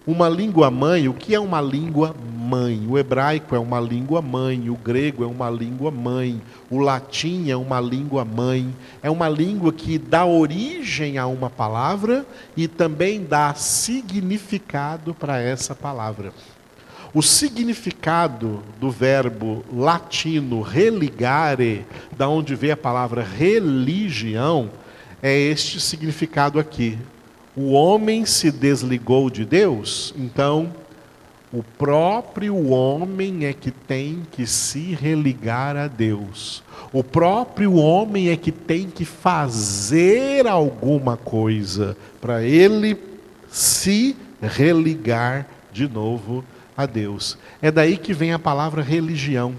uma 0.07 0.27
língua 0.29 0.69
mãe, 0.69 1.07
o 1.07 1.13
que 1.13 1.33
é 1.35 1.39
uma 1.39 1.61
língua 1.61 2.15
mãe? 2.37 2.85
O 2.87 2.97
hebraico 2.97 3.55
é 3.55 3.59
uma 3.59 3.79
língua 3.79 4.21
mãe, 4.21 4.69
o 4.69 4.75
grego 4.75 5.23
é 5.23 5.27
uma 5.27 5.49
língua 5.49 5.89
mãe, 5.91 6.41
o 6.69 6.79
latim 6.79 7.49
é 7.49 7.55
uma 7.55 7.79
língua 7.79 8.25
mãe. 8.25 8.73
É 9.01 9.09
uma 9.09 9.29
língua 9.29 9.71
que 9.73 9.97
dá 9.97 10.25
origem 10.25 11.17
a 11.17 11.27
uma 11.27 11.49
palavra 11.49 12.25
e 12.57 12.67
também 12.67 13.23
dá 13.23 13.53
significado 13.53 15.13
para 15.13 15.39
essa 15.39 15.75
palavra. 15.75 16.33
O 17.15 17.23
significado 17.23 18.61
do 18.79 18.91
verbo 18.91 19.65
latino 19.73 20.61
religare, 20.61 21.83
da 22.15 22.29
onde 22.29 22.53
vem 22.53 22.69
a 22.69 22.77
palavra 22.77 23.23
religião, 23.23 24.69
é 25.23 25.35
este 25.35 25.79
significado 25.79 26.59
aqui 26.59 26.99
o 27.55 27.71
homem 27.71 28.25
se 28.25 28.51
desligou 28.51 29.29
de 29.29 29.45
Deus, 29.45 30.13
então 30.17 30.73
o 31.53 31.63
próprio 31.63 32.69
homem 32.69 33.45
é 33.45 33.53
que 33.53 33.71
tem 33.71 34.23
que 34.29 34.45
se 34.45 34.93
religar 34.93 35.77
a 35.77 35.87
Deus. 35.87 36.61
O 36.91 37.01
próprio 37.01 37.75
homem 37.75 38.29
é 38.29 38.35
que 38.35 38.51
tem 38.51 38.89
que 38.89 39.05
fazer 39.05 40.47
alguma 40.47 41.15
coisa 41.15 41.95
para 42.19 42.43
ele 42.43 42.97
se 43.49 44.17
religar 44.41 45.47
de 45.71 45.87
novo 45.87 46.43
a 46.43 46.54
Deus. 46.83 47.37
É 47.61 47.71
daí 47.71 47.95
que 47.95 48.13
vem 48.13 48.33
a 48.33 48.39
palavra 48.39 48.81
religião. 48.81 49.55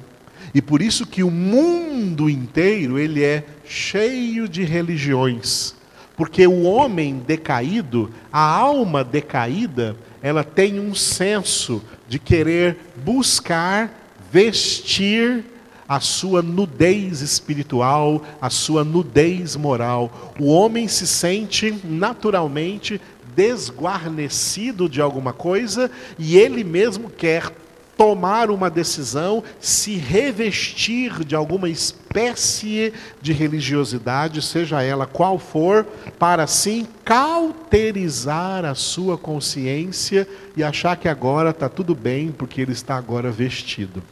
E 0.52 0.60
por 0.60 0.82
isso 0.82 1.06
que 1.06 1.22
o 1.22 1.30
mundo 1.30 2.28
inteiro 2.28 2.98
ele 2.98 3.22
é 3.22 3.44
cheio 3.64 4.48
de 4.48 4.64
religiões. 4.64 5.74
Porque 6.16 6.46
o 6.46 6.62
homem 6.62 7.22
decaído, 7.26 8.10
a 8.32 8.40
alma 8.40 9.04
decaída, 9.04 9.96
ela 10.22 10.42
tem 10.42 10.80
um 10.80 10.94
senso 10.94 11.82
de 12.08 12.18
querer 12.18 12.76
buscar 13.04 13.92
vestir 14.32 15.44
a 15.88 16.00
sua 16.00 16.42
nudez 16.42 17.20
espiritual, 17.20 18.22
a 18.40 18.50
sua 18.50 18.82
nudez 18.82 19.54
moral. 19.56 20.34
O 20.38 20.46
homem 20.46 20.88
se 20.88 21.06
sente 21.06 21.78
naturalmente 21.84 23.00
desguarnecido 23.36 24.88
de 24.88 25.00
alguma 25.00 25.32
coisa 25.32 25.90
e 26.18 26.38
ele 26.38 26.64
mesmo 26.64 27.10
quer 27.10 27.52
tomar 27.96 28.50
uma 28.50 28.68
decisão, 28.68 29.42
se 29.58 29.96
revestir 29.96 31.24
de 31.24 31.34
alguma 31.34 31.68
espécie 31.68 32.92
de 33.22 33.32
religiosidade, 33.32 34.42
seja 34.42 34.82
ela 34.82 35.06
qual 35.06 35.38
for, 35.38 35.86
para 36.18 36.42
assim 36.42 36.86
cauterizar 37.04 38.64
a 38.64 38.74
sua 38.74 39.16
consciência 39.16 40.28
e 40.54 40.62
achar 40.62 40.96
que 40.96 41.08
agora 41.08 41.50
está 41.50 41.68
tudo 41.68 41.94
bem 41.94 42.30
porque 42.30 42.60
ele 42.60 42.72
está 42.72 42.96
agora 42.96 43.30
vestido. 43.30 44.02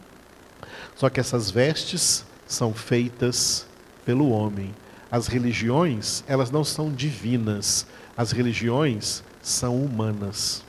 Só 0.96 1.10
que 1.10 1.20
essas 1.20 1.50
vestes 1.50 2.24
são 2.46 2.72
feitas 2.72 3.66
pelo 4.04 4.30
homem. 4.30 4.74
As 5.10 5.26
religiões, 5.26 6.24
elas 6.26 6.50
não 6.50 6.64
são 6.64 6.90
divinas. 6.90 7.86
As 8.16 8.32
religiões 8.32 9.22
são 9.42 9.76
humanas. 9.76 10.62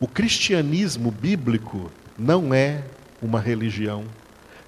O 0.00 0.08
cristianismo 0.08 1.10
bíblico 1.10 1.90
não 2.18 2.52
é 2.52 2.82
uma 3.20 3.40
religião. 3.40 4.04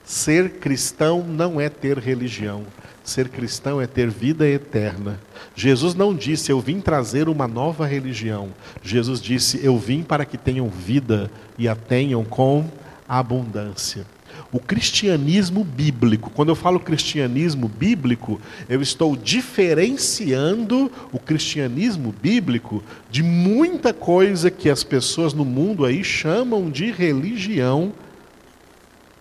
Ser 0.04 0.58
cristão 0.60 1.24
não 1.26 1.60
é 1.60 1.68
ter 1.68 1.98
religião. 1.98 2.64
Ser 3.02 3.28
cristão 3.28 3.80
é 3.80 3.86
ter 3.86 4.08
vida 4.08 4.46
eterna. 4.46 5.20
Jesus 5.56 5.94
não 5.94 6.14
disse, 6.14 6.52
eu 6.52 6.60
vim 6.60 6.80
trazer 6.80 7.28
uma 7.28 7.48
nova 7.48 7.86
religião. 7.86 8.50
Jesus 8.82 9.20
disse, 9.20 9.64
eu 9.64 9.78
vim 9.78 10.02
para 10.02 10.24
que 10.24 10.38
tenham 10.38 10.68
vida 10.68 11.30
e 11.58 11.68
a 11.68 11.74
tenham 11.74 12.24
com 12.24 12.70
abundância. 13.08 14.06
O 14.52 14.60
cristianismo 14.60 15.64
bíblico, 15.64 16.30
quando 16.30 16.50
eu 16.50 16.54
falo 16.54 16.78
cristianismo 16.78 17.68
bíblico, 17.68 18.40
eu 18.68 18.80
estou 18.80 19.16
diferenciando 19.16 20.90
o 21.12 21.18
cristianismo 21.18 22.14
bíblico 22.22 22.82
de 23.10 23.22
muita 23.22 23.92
coisa 23.92 24.50
que 24.50 24.70
as 24.70 24.84
pessoas 24.84 25.34
no 25.34 25.44
mundo 25.44 25.84
aí 25.84 26.04
chamam 26.04 26.70
de 26.70 26.90
religião 26.90 27.92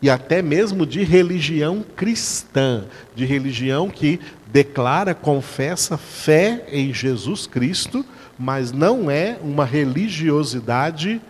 e 0.03 0.09
até 0.09 0.41
mesmo 0.41 0.85
de 0.85 1.01
religião 1.01 1.81
cristã, 1.95 2.83
de 3.15 3.23
religião 3.23 3.89
que 3.89 4.19
declara, 4.51 5.15
confessa 5.15 5.97
fé 5.97 6.65
em 6.69 6.93
Jesus 6.93 7.47
Cristo, 7.47 8.05
mas 8.37 8.73
não 8.73 9.09
é 9.09 9.37
uma 9.41 9.63
religiosidade 9.63 11.21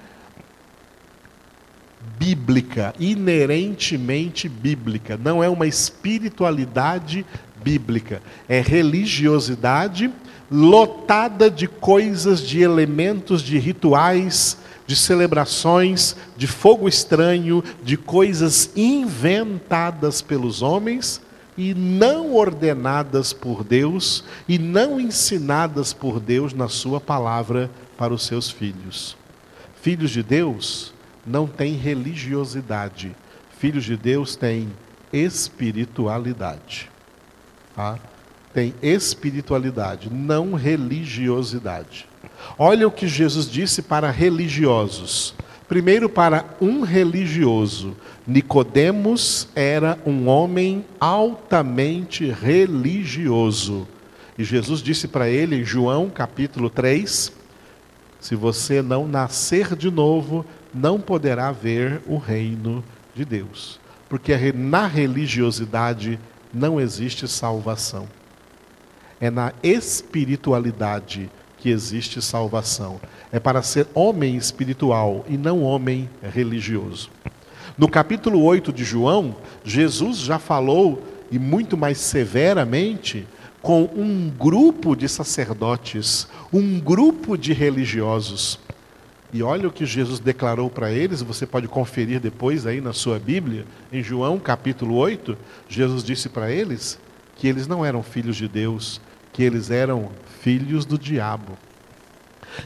bíblica, 2.17 2.93
inerentemente 3.00 4.48
bíblica, 4.48 5.17
não 5.22 5.43
é 5.43 5.50
uma 5.50 5.67
espiritualidade 5.67 7.25
bíblica, 7.63 8.22
é 8.48 8.60
religiosidade 8.60 10.12
lotada 10.51 11.50
de 11.50 11.67
coisas, 11.67 12.41
de 12.41 12.62
elementos, 12.62 13.41
de 13.41 13.58
rituais, 13.58 14.58
de 14.86 14.96
celebrações, 14.96 16.15
de 16.38 16.46
fogo 16.46 16.88
estranho, 16.88 17.63
de 17.84 17.98
coisas 17.98 18.70
inventadas 18.75 20.22
pelos 20.22 20.62
homens 20.62 21.22
e 21.58 21.74
não 21.74 22.36
ordenadas 22.36 23.32
por 23.32 23.63
Deus 23.63 24.24
e 24.48 24.58
não 24.60 25.00
ensinadas 25.00 25.93
por 25.93 26.20
Deus 26.20 26.53
na 26.53 26.67
Sua 26.67 27.00
palavra 27.00 27.70
para 27.98 28.13
os 28.13 28.25
seus 28.25 28.50
filhos. 28.50 29.15
Filhos 29.82 30.12
de 30.12 30.24
Deus 30.24 30.92
não 31.25 31.48
tem 31.48 31.74
religiosidade. 31.74 33.15
Filhos 33.58 33.86
de 33.86 33.96
Deus 33.96 34.36
têm 34.36 34.70
espiritualidade. 35.12 36.89
Tá? 37.75 37.98
Tem 38.53 38.74
espiritualidade, 38.82 40.12
não 40.12 40.53
religiosidade. 40.53 42.07
Olha 42.57 42.88
o 42.88 42.92
que 42.92 43.07
Jesus 43.07 43.50
disse 43.50 43.81
para 43.81 44.12
religiosos. 44.12 45.33
Primeiro, 45.68 46.09
para 46.09 46.46
um 46.62 46.81
religioso, 46.81 47.96
Nicodemos 48.27 49.48
era 49.55 49.98
um 50.05 50.27
homem 50.27 50.86
altamente 51.00 52.29
religioso. 52.29 53.88
E 54.38 54.44
Jesus 54.44 54.81
disse 54.81 55.07
para 55.07 55.29
ele 55.29 55.55
em 55.55 55.64
João 55.64 56.09
capítulo 56.09 56.70
3: 56.70 57.31
Se 58.24 58.36
você 58.36 58.81
não 58.81 59.05
nascer 59.05 59.75
de 59.75 59.92
novo, 59.92 60.46
não 60.74 60.98
poderá 60.98 61.51
ver 61.51 62.01
o 62.07 62.16
reino 62.16 62.81
de 63.14 63.25
Deus. 63.25 63.81
Porque 64.07 64.33
na 64.53 64.88
religiosidade 64.88 66.18
não 66.53 66.79
existe 66.79 67.27
salvação. 67.27 68.07
É 69.20 69.29
na 69.29 69.51
espiritualidade 69.62 71.29
que 71.57 71.68
existe 71.68 72.22
salvação. 72.22 72.98
É 73.29 73.42
para 73.42 73.62
ser 73.62 73.88
homem 73.94 74.38
espiritual 74.38 75.25
e 75.27 75.36
não 75.36 75.62
homem 75.62 76.09
religioso. 76.22 77.09
No 77.77 77.90
capítulo 77.90 78.42
8 78.42 78.72
de 78.72 78.86
João, 78.86 79.36
Jesus 79.66 80.20
já 80.20 80.40
falou, 80.40 81.03
e 81.29 81.38
muito 81.38 81.75
mais 81.75 81.98
severamente, 81.98 83.27
com 83.63 83.83
um 83.95 84.29
grupo 84.29 84.93
de 84.93 85.07
sacerdotes, 85.07 86.27
um 86.51 86.81
grupo 86.81 87.37
de 87.37 87.53
religiosos. 87.53 88.59
E 89.31 89.41
olha 89.41 89.69
o 89.69 89.71
que 89.71 89.85
Jesus 89.85 90.19
declarou 90.19 90.69
para 90.69 90.91
eles, 90.91 91.21
você 91.21 91.47
pode 91.47 91.69
conferir 91.69 92.19
depois 92.19 92.67
aí 92.67 92.81
na 92.81 92.91
sua 92.91 93.17
Bíblia, 93.17 93.65
em 93.91 94.03
João 94.03 94.37
capítulo 94.37 94.95
8, 94.95 95.37
Jesus 95.69 96.03
disse 96.03 96.27
para 96.27 96.51
eles 96.51 96.99
que 97.37 97.47
eles 97.47 97.65
não 97.65 97.85
eram 97.85 98.03
filhos 98.03 98.35
de 98.35 98.49
Deus, 98.49 98.99
que 99.31 99.41
eles 99.41 99.71
eram 99.71 100.11
filhos 100.41 100.83
do 100.85 100.99
diabo. 100.99 101.57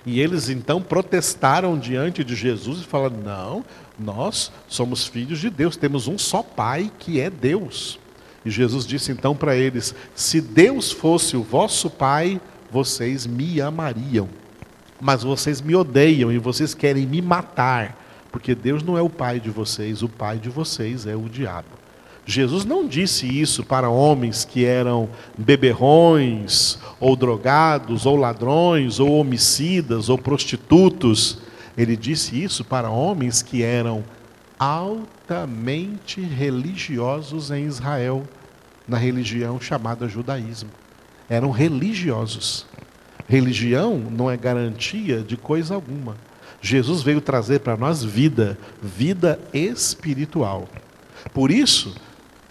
E 0.04 0.20
eles 0.20 0.50
então 0.50 0.82
protestaram 0.82 1.78
diante 1.78 2.24
de 2.24 2.36
Jesus 2.36 2.80
e 2.80 2.86
falaram: 2.86 3.18
Não, 3.18 3.66
nós 3.98 4.52
somos 4.68 5.06
filhos 5.06 5.40
de 5.40 5.52
Deus, 5.52 5.78
temos 5.78 6.08
um 6.08 6.18
só 6.18 6.42
Pai 6.42 6.92
que 6.98 7.22
é 7.22 7.30
Deus. 7.30 8.00
E 8.48 8.50
Jesus 8.50 8.86
disse 8.86 9.12
então 9.12 9.36
para 9.36 9.56
eles: 9.56 9.94
Se 10.16 10.42
Deus 10.42 10.92
fosse 10.92 11.38
o 11.38 11.44
vosso 11.44 11.90
Pai, 11.90 12.42
vocês 12.72 13.28
me 13.28 13.62
amariam 13.62 14.28
mas 15.00 15.24
vocês 15.24 15.62
me 15.62 15.76
odeiam 15.76 16.32
e 16.32 16.38
vocês 16.38 16.74
querem 16.74 17.06
me 17.06 17.22
matar, 17.22 17.98
porque 18.32 18.56
Deus 18.56 18.84
não 18.84 18.98
é 18.98 19.02
o 19.02 19.10
pai 19.10 19.40
de 19.40 19.50
vocês, 19.50 20.02
o 20.02 20.10
pai 20.10 20.38
de 20.38 20.50
vocês 20.50 21.06
é 21.06 21.16
o 21.16 21.30
diabo. 21.30 21.68
Jesus 22.26 22.66
não 22.66 22.86
disse 22.86 23.26
isso 23.26 23.64
para 23.64 23.90
homens 23.90 24.44
que 24.44 24.66
eram 24.66 25.10
beberrões, 25.38 26.78
ou 27.00 27.16
drogados, 27.16 28.06
ou 28.06 28.18
ladrões, 28.18 29.00
ou 29.00 29.18
homicidas, 29.18 30.10
ou 30.10 30.18
prostitutos. 30.18 31.40
Ele 31.78 31.96
disse 31.96 32.42
isso 32.42 32.66
para 32.66 32.90
homens 32.90 33.42
que 33.42 33.64
eram 33.64 34.04
altamente 34.60 36.20
religiosos 36.20 37.50
em 37.50 37.66
Israel, 37.66 38.24
na 38.88 38.98
religião 38.98 39.60
chamada 39.60 40.08
judaísmo. 40.08 40.70
Eram 41.30 41.52
religiosos. 41.52 42.66
Religião 43.28 43.98
não 43.98 44.32
é 44.32 44.38
garantia 44.38 45.22
de 45.22 45.36
coisa 45.36 45.76
alguma. 45.76 46.16
Jesus 46.62 47.02
veio 47.02 47.22
trazer 47.22 47.60
para 47.60 47.76
nós 47.76 48.04
vida, 48.04 48.58
vida 48.82 49.40
espiritual. 49.54 50.68
Por 51.34 51.52
isso, 51.52 51.96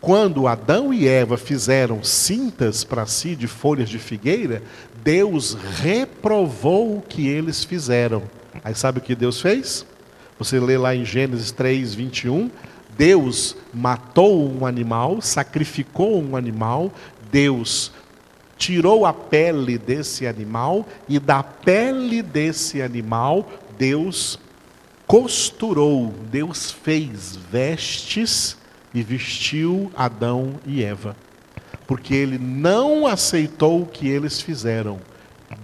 quando 0.01 0.47
Adão 0.47 0.93
e 0.93 1.09
Eva 1.09 1.37
fizeram 1.37 2.05
cintas 2.05 2.85
para 2.85 3.07
si 3.07 3.35
de 3.35 3.47
folhas 3.47 3.89
de 3.89 3.99
figueira, 3.99 4.63
Deus 5.03 5.57
reprovou 5.81 6.99
o 6.99 7.03
que 7.03 7.27
eles 7.27 7.65
fizeram. 7.65 8.23
Aí 8.63 8.75
sabe 8.75 8.99
o 8.99 9.03
que 9.03 9.15
Deus 9.15 9.41
fez? 9.41 9.87
Você 10.39 10.61
lê 10.61 10.77
lá 10.77 10.95
em 10.95 11.05
Gênesis 11.05 11.51
3, 11.51 11.95
21. 11.95 12.51
Deus 12.97 13.57
matou 13.73 14.51
um 14.51 14.65
animal, 14.67 15.21
sacrificou 15.21 16.23
um 16.23 16.37
animal, 16.37 16.93
Deus 17.31 17.93
tirou 18.57 19.05
a 19.05 19.13
pele 19.13 19.77
desse 19.77 20.27
animal 20.27 20.87
e 21.09 21.19
da 21.19 21.43
pele 21.43 22.23
desse 22.23 22.81
animal 22.81 23.47
Deus 23.79 24.39
costurou, 25.07 26.13
Deus 26.31 26.71
fez 26.71 27.37
vestes 27.37 28.57
e 28.93 29.03
vestiu 29.03 29.93
Adão 29.95 30.55
e 30.67 30.83
Eva. 30.83 31.17
Porque 31.87 32.15
ele 32.15 32.39
não 32.39 33.07
aceitou 33.07 33.83
o 33.83 33.87
que 33.87 34.09
eles 34.09 34.41
fizeram. 34.41 34.99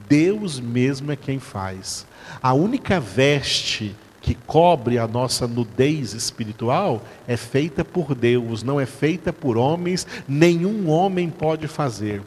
Deus 0.08 0.60
mesmo 0.60 1.10
é 1.10 1.16
quem 1.16 1.40
faz. 1.40 2.06
A 2.40 2.52
única 2.52 3.00
veste 3.00 3.96
que 4.22 4.34
cobre 4.46 4.98
a 4.98 5.08
nossa 5.08 5.48
nudez 5.48 6.14
espiritual 6.14 7.02
é 7.26 7.36
feita 7.36 7.84
por 7.84 8.14
Deus, 8.14 8.62
não 8.62 8.80
é 8.80 8.86
feita 8.86 9.32
por 9.32 9.56
homens, 9.58 10.06
nenhum 10.28 10.88
homem 10.88 11.28
pode 11.28 11.66
fazer. 11.66 12.22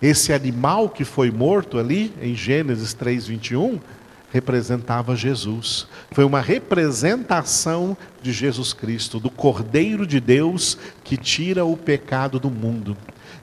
Esse 0.00 0.32
animal 0.32 0.88
que 0.88 1.04
foi 1.04 1.32
morto 1.32 1.76
ali, 1.76 2.14
em 2.22 2.36
Gênesis 2.36 2.94
3:21, 2.94 3.80
representava 4.32 5.16
Jesus. 5.16 5.86
Foi 6.12 6.24
uma 6.24 6.40
representação 6.40 7.96
de 8.22 8.32
Jesus 8.32 8.72
Cristo, 8.72 9.18
do 9.18 9.30
Cordeiro 9.30 10.06
de 10.06 10.20
Deus 10.20 10.78
que 11.02 11.16
tira 11.16 11.64
o 11.64 11.76
pecado 11.76 12.38
do 12.38 12.50
mundo, 12.50 12.96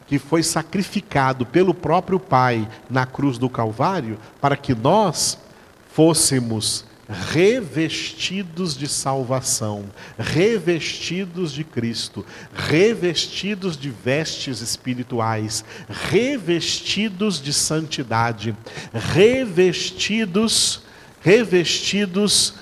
que 0.08 0.18
foi 0.18 0.44
sacrificado 0.44 1.46
pelo 1.46 1.74
próprio 1.74 2.20
Pai 2.20 2.68
na 2.90 3.06
cruz 3.06 3.38
do 3.38 3.50
Calvário 3.50 4.18
para 4.40 4.56
que 4.56 4.76
nós 4.76 5.38
fôssemos 5.94 6.86
revestidos 7.12 8.78
de 8.78 8.88
salvação, 8.88 9.86
revestidos 10.18 11.52
de 11.52 11.64
Cristo, 11.64 12.26
revestidos 12.54 13.76
de 13.78 13.90
vestes 13.90 14.62
espirituais, 14.62 15.66
revestidos 15.90 17.42
de 17.42 17.54
santidade, 17.54 18.56
revestidos, 18.94 20.84
revestidos 21.22 22.56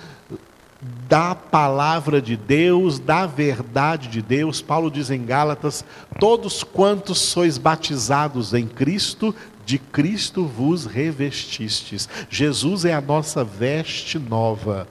da 1.07 1.35
palavra 1.35 2.21
de 2.21 2.37
Deus, 2.37 2.99
da 2.99 3.25
verdade 3.25 4.07
de 4.07 4.21
Deus. 4.21 4.61
Paulo 4.61 4.89
diz 4.89 5.09
em 5.09 5.25
Gálatas: 5.25 5.83
Todos 6.19 6.63
quantos 6.63 7.19
sois 7.19 7.57
batizados 7.57 8.53
em 8.53 8.67
Cristo, 8.67 9.35
de 9.69 9.77
Cristo 9.77 10.47
vos 10.47 10.87
revestistes. 10.87 12.09
Jesus 12.27 12.85
é 12.85 12.93
a 12.95 12.99
nossa 12.99 13.43
veste 13.43 14.17
nova, 14.17 14.87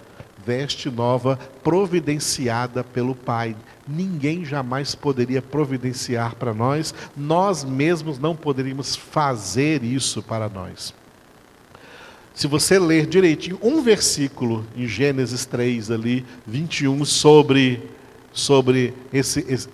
veste 0.46 0.88
nova 0.88 1.36
providenciada 1.64 2.84
pelo 2.84 3.12
Pai. 3.12 3.56
Ninguém 3.88 4.44
jamais 4.44 4.94
poderia 4.94 5.42
providenciar 5.42 6.36
para 6.36 6.54
nós, 6.54 6.94
nós 7.16 7.64
mesmos 7.64 8.20
não 8.20 8.36
poderíamos 8.36 8.94
fazer 8.94 9.82
isso 9.82 10.22
para 10.22 10.48
nós. 10.48 10.94
Se 12.32 12.46
você 12.46 12.78
ler 12.78 13.04
direitinho 13.04 13.58
um 13.60 13.82
versículo 13.82 14.64
em 14.76 14.86
Gênesis 14.86 15.44
3 15.44 15.90
ali, 15.90 16.24
21 16.46 17.04
sobre 17.04 17.82
sobre 18.32 18.94
esse, 19.12 19.44
esse 19.48 19.68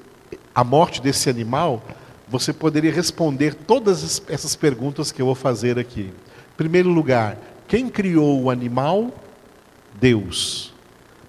a 0.55 0.65
morte 0.65 1.03
desse 1.03 1.29
animal, 1.29 1.83
você 2.29 2.53
poderia 2.53 2.93
responder 2.93 3.55
todas 3.55 4.23
essas 4.29 4.57
perguntas 4.57 5.13
que 5.13 5.21
eu 5.21 5.27
vou 5.27 5.35
fazer 5.35 5.79
aqui. 5.79 6.13
Em 6.53 6.57
primeiro 6.57 6.91
lugar, 6.91 7.39
quem 7.69 7.89
criou 7.89 8.43
o 8.43 8.51
animal? 8.51 9.13
Deus. 10.01 10.73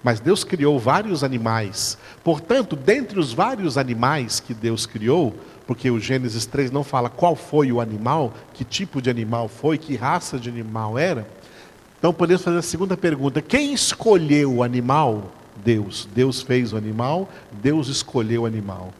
Mas 0.02 0.20
Deus 0.20 0.44
criou 0.44 0.78
vários 0.78 1.24
animais. 1.24 1.98
Portanto, 2.22 2.76
dentre 2.76 3.18
os 3.18 3.32
vários 3.32 3.76
animais 3.76 4.40
que 4.40 4.54
Deus 4.54 4.86
criou, 4.86 5.34
porque 5.66 5.90
o 5.90 5.98
Gênesis 5.98 6.46
3 6.46 6.70
não 6.70 6.84
fala 6.84 7.10
qual 7.10 7.34
foi 7.34 7.72
o 7.72 7.80
animal, 7.80 8.32
que 8.54 8.64
tipo 8.64 9.02
de 9.02 9.10
animal 9.10 9.48
foi, 9.48 9.76
que 9.78 9.96
raça 9.96 10.38
de 10.38 10.48
animal 10.48 10.96
era. 10.96 11.26
Então 11.98 12.12
podemos 12.14 12.42
fazer 12.42 12.58
a 12.58 12.62
segunda 12.62 12.96
pergunta: 12.96 13.42
quem 13.42 13.74
escolheu 13.74 14.56
o 14.56 14.62
animal? 14.62 15.32
Deus. 15.64 16.08
Deus 16.14 16.42
fez 16.42 16.72
o 16.72 16.76
animal, 16.76 17.28
Deus 17.50 17.88
escolheu 17.88 18.42
o 18.42 18.46
animal. 18.46 18.92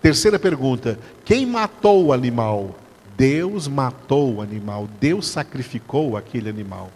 Terceira 0.00 0.38
pergunta: 0.38 0.98
quem 1.24 1.44
matou 1.46 2.06
o 2.06 2.12
animal? 2.12 2.76
Deus 3.16 3.66
matou 3.66 4.36
o 4.36 4.40
animal, 4.40 4.88
Deus 5.00 5.26
sacrificou 5.26 6.16
aquele 6.16 6.48
animal. 6.48 6.90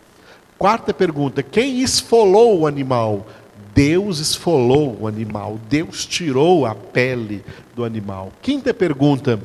Quarta 0.56 0.94
pergunta: 0.94 1.42
quem 1.42 1.80
esfolou 1.80 2.60
o 2.60 2.66
animal? 2.66 3.26
Deus 3.74 4.18
esfolou 4.18 4.98
o 5.00 5.06
animal, 5.08 5.58
Deus 5.68 6.04
tirou 6.06 6.66
a 6.66 6.74
pele 6.74 7.42
do 7.74 7.84
animal. 7.84 8.30
Quinta 8.40 8.72
pergunta: 8.72 9.40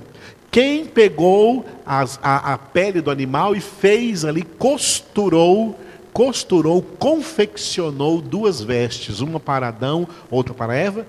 quem 0.51 0.85
pegou 0.85 1.65
as, 1.85 2.19
a, 2.21 2.53
a 2.53 2.57
pele 2.57 3.01
do 3.01 3.09
animal 3.09 3.55
e 3.55 3.61
fez 3.61 4.23
ali, 4.23 4.43
costurou, 4.43 5.79
costurou, 6.13 6.81
confeccionou 6.81 8.21
duas 8.21 8.61
vestes, 8.61 9.19
uma 9.19 9.39
para 9.39 9.69
Adão, 9.69 10.07
outra 10.29 10.53
para 10.53 10.75
Eva? 10.75 11.07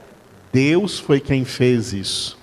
Deus 0.52 0.98
foi 0.98 1.20
quem 1.20 1.44
fez 1.44 1.92
isso. 1.92 2.37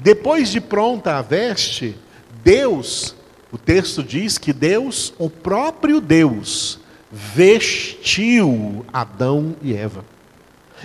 Depois 0.00 0.50
de 0.50 0.60
pronta 0.60 1.16
a 1.16 1.22
veste, 1.22 1.96
Deus, 2.42 3.14
o 3.52 3.58
texto 3.58 4.02
diz 4.02 4.38
que 4.38 4.52
Deus, 4.52 5.12
o 5.18 5.28
próprio 5.28 6.00
Deus, 6.00 6.80
vestiu 7.10 8.84
Adão 8.92 9.56
e 9.62 9.74
Eva. 9.74 10.04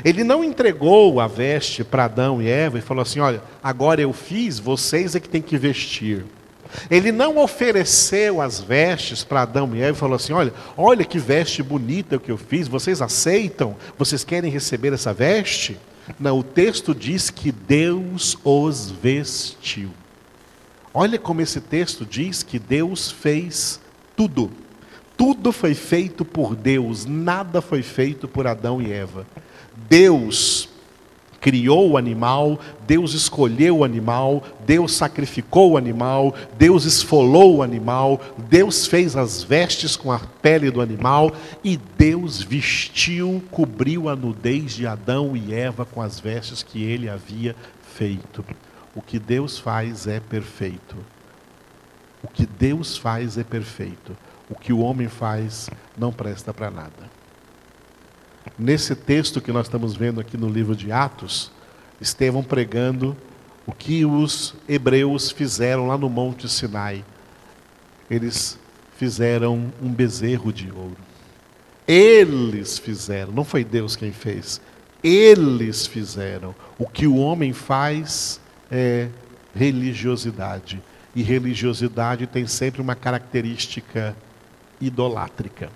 Ele 0.04 0.24
não 0.24 0.44
entregou 0.44 1.20
a 1.20 1.28
veste 1.28 1.84
para 1.84 2.06
Adão 2.06 2.42
e 2.42 2.50
Eva 2.50 2.78
e 2.78 2.82
falou 2.82 3.02
assim: 3.02 3.20
Olha, 3.20 3.42
agora 3.64 4.02
eu 4.02 4.12
fiz, 4.12 4.60
vocês 4.60 5.16
é 5.16 5.20
que 5.20 5.30
tem 5.30 5.42
que 5.42 5.58
vestir. 5.58 6.26
Ele 6.90 7.12
não 7.12 7.38
ofereceu 7.38 8.42
as 8.42 8.60
vestes 8.60 9.24
para 9.24 9.44
Adão 9.44 9.74
e 9.74 9.82
Eva 9.82 9.96
e 9.96 10.00
falou 10.00 10.16
assim: 10.16 10.34
Olha, 10.34 10.54
olha 10.76 11.06
que 11.06 11.18
veste 11.18 11.64
bonita 11.64 12.20
que 12.20 12.32
eu 12.32 12.38
fiz, 12.38 12.68
vocês 12.68 13.02
aceitam? 13.02 13.76
Vocês 13.98 14.24
querem 14.24 14.52
receber 14.52 14.92
essa 14.92 15.14
veste? 15.14 15.78
Não, 16.20 16.40
o 16.40 16.44
texto 16.44 16.94
diz 16.94 17.30
que 17.30 17.52
Deus 17.52 18.38
os 18.44 18.92
vestiu. 18.92 19.90
Olha 20.94 21.20
como 21.20 21.42
esse 21.42 21.60
texto 21.60 22.06
diz 22.06 22.44
que 22.44 22.60
Deus 22.60 23.12
fez 23.12 23.80
tudo. 24.16 24.52
Tudo 25.18 25.52
foi 25.52 25.74
feito 25.74 26.24
por 26.24 26.56
Deus, 26.56 27.06
nada 27.06 27.62
foi 27.62 27.82
feito 27.82 28.28
por 28.28 28.48
Adão 28.48 28.82
e 28.82 28.92
Eva. 28.92 29.26
Deus 29.90 30.70
criou 31.46 31.92
o 31.92 31.96
animal, 31.96 32.60
Deus 32.88 33.14
escolheu 33.14 33.78
o 33.78 33.84
animal, 33.84 34.44
Deus 34.66 34.96
sacrificou 34.96 35.74
o 35.74 35.78
animal, 35.78 36.34
Deus 36.58 36.86
esfolou 36.86 37.58
o 37.58 37.62
animal, 37.62 38.20
Deus 38.50 38.88
fez 38.88 39.16
as 39.16 39.44
vestes 39.44 39.96
com 39.96 40.12
a 40.12 40.18
pele 40.18 40.72
do 40.72 40.82
animal 40.82 41.32
e 41.64 41.78
Deus 41.78 42.42
vestiu, 42.42 43.44
cobriu 43.52 44.10
a 44.10 44.16
nudez 44.16 44.74
de 44.74 44.88
Adão 44.88 45.38
e 45.38 45.54
Eva 45.54 45.86
com 45.86 46.02
as 46.02 46.20
vestes 46.20 46.64
que 46.64 46.84
ele 46.84 47.08
havia 47.08 47.56
feito. 47.94 48.44
O 48.96 49.02
que 49.02 49.20
Deus 49.20 49.60
faz 49.60 50.08
é 50.08 50.20
perfeito. 50.20 50.96
O 52.24 52.28
que 52.28 52.48
Deus 52.48 52.98
faz 52.98 53.38
é 53.38 53.44
perfeito. 53.44 54.18
O 54.50 54.56
que 54.56 54.74
o 54.74 54.80
homem 54.80 55.08
faz 55.08 55.70
não 55.96 56.12
presta 56.12 56.52
para 56.52 56.72
nada. 56.72 57.25
Nesse 58.58 58.96
texto 58.96 59.42
que 59.42 59.52
nós 59.52 59.66
estamos 59.66 59.96
vendo 59.96 60.22
aqui 60.22 60.38
no 60.38 60.48
livro 60.48 60.76
de 60.76 60.92
Atos, 60.92 61.52
Estevão 62.00 62.44
pregando 62.44 63.16
o 63.66 63.72
que 63.72 64.06
os 64.06 64.54
hebreus 64.68 65.32
fizeram 65.32 65.88
lá 65.88 65.98
no 65.98 66.10
Monte 66.10 66.48
Sinai. 66.48 67.04
Eles 68.10 68.60
fizeram 68.98 69.74
um 69.82 69.90
bezerro 69.90 70.54
de 70.54 70.72
ouro. 70.72 70.98
Eles 71.88 72.78
fizeram, 72.78 73.32
não 73.32 73.44
foi 73.44 73.64
Deus 73.64 73.96
quem 73.96 74.12
fez. 74.12 74.62
Eles 75.04 75.86
fizeram. 75.86 76.56
O 76.78 76.88
que 76.88 77.08
o 77.08 77.18
homem 77.18 77.54
faz 77.54 78.40
é 78.72 79.10
religiosidade. 79.56 80.82
E 81.16 81.22
religiosidade 81.22 82.28
tem 82.28 82.48
sempre 82.48 82.82
uma 82.82 82.96
característica 82.96 84.16
idolátrica. 84.82 85.70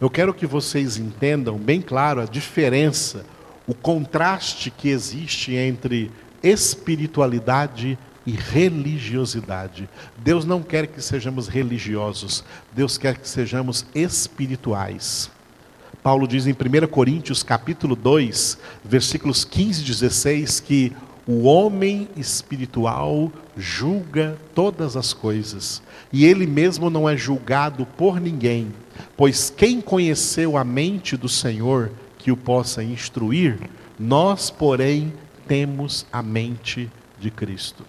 Eu 0.00 0.10
quero 0.10 0.34
que 0.34 0.46
vocês 0.46 0.96
entendam 0.96 1.56
bem 1.56 1.80
claro 1.80 2.20
a 2.20 2.24
diferença, 2.24 3.24
o 3.66 3.74
contraste 3.74 4.70
que 4.70 4.88
existe 4.88 5.54
entre 5.54 6.10
espiritualidade 6.42 7.98
e 8.26 8.32
religiosidade. 8.32 9.88
Deus 10.18 10.44
não 10.44 10.62
quer 10.62 10.86
que 10.86 11.00
sejamos 11.00 11.48
religiosos, 11.48 12.44
Deus 12.72 12.96
quer 12.98 13.16
que 13.16 13.28
sejamos 13.28 13.86
espirituais. 13.94 15.30
Paulo 16.02 16.26
diz 16.26 16.46
em 16.46 16.52
1 16.52 16.86
Coríntios, 16.88 17.42
capítulo 17.42 17.94
2, 17.94 18.58
versículos 18.84 19.44
15 19.44 19.82
e 19.82 19.84
16 19.84 20.60
que 20.60 20.92
o 21.26 21.44
homem 21.44 22.08
espiritual 22.16 23.30
julga 23.56 24.36
todas 24.54 24.96
as 24.96 25.12
coisas, 25.12 25.82
e 26.12 26.24
ele 26.24 26.46
mesmo 26.46 26.90
não 26.90 27.08
é 27.08 27.16
julgado 27.16 27.86
por 27.86 28.20
ninguém, 28.20 28.72
pois 29.16 29.50
quem 29.50 29.80
conheceu 29.80 30.56
a 30.56 30.64
mente 30.64 31.16
do 31.16 31.28
Senhor 31.28 31.90
que 32.18 32.32
o 32.32 32.36
possa 32.36 32.82
instruir, 32.82 33.58
nós, 33.98 34.50
porém, 34.50 35.12
temos 35.46 36.06
a 36.12 36.22
mente 36.22 36.90
de 37.20 37.30
Cristo. 37.30 37.84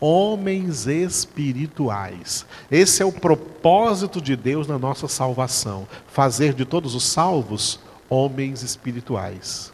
Homens 0.00 0.86
espirituais. 0.86 2.44
Esse 2.70 3.02
é 3.02 3.06
o 3.06 3.12
propósito 3.12 4.20
de 4.20 4.34
Deus 4.34 4.66
na 4.66 4.78
nossa 4.78 5.06
salvação: 5.06 5.86
fazer 6.08 6.54
de 6.54 6.64
todos 6.64 6.94
os 6.94 7.04
salvos 7.04 7.78
homens 8.08 8.62
espirituais. 8.62 9.72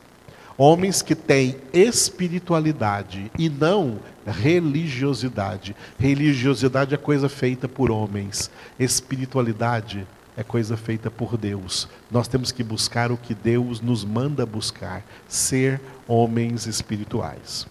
Homens 0.60 1.02
que 1.02 1.14
têm 1.14 1.54
espiritualidade 1.72 3.30
e 3.38 3.48
não 3.48 4.00
religiosidade. 4.26 5.76
Religiosidade 5.96 6.92
é 6.96 6.98
coisa 6.98 7.28
feita 7.28 7.68
por 7.68 7.92
homens. 7.92 8.50
Espiritualidade 8.76 10.04
é 10.36 10.42
coisa 10.42 10.76
feita 10.76 11.12
por 11.12 11.36
Deus. 11.36 11.88
Nós 12.10 12.26
temos 12.26 12.50
que 12.50 12.64
buscar 12.64 13.12
o 13.12 13.16
que 13.16 13.34
Deus 13.34 13.80
nos 13.80 14.04
manda 14.04 14.44
buscar, 14.44 15.04
ser 15.28 15.80
homens 16.08 16.66
espirituais. 16.66 17.64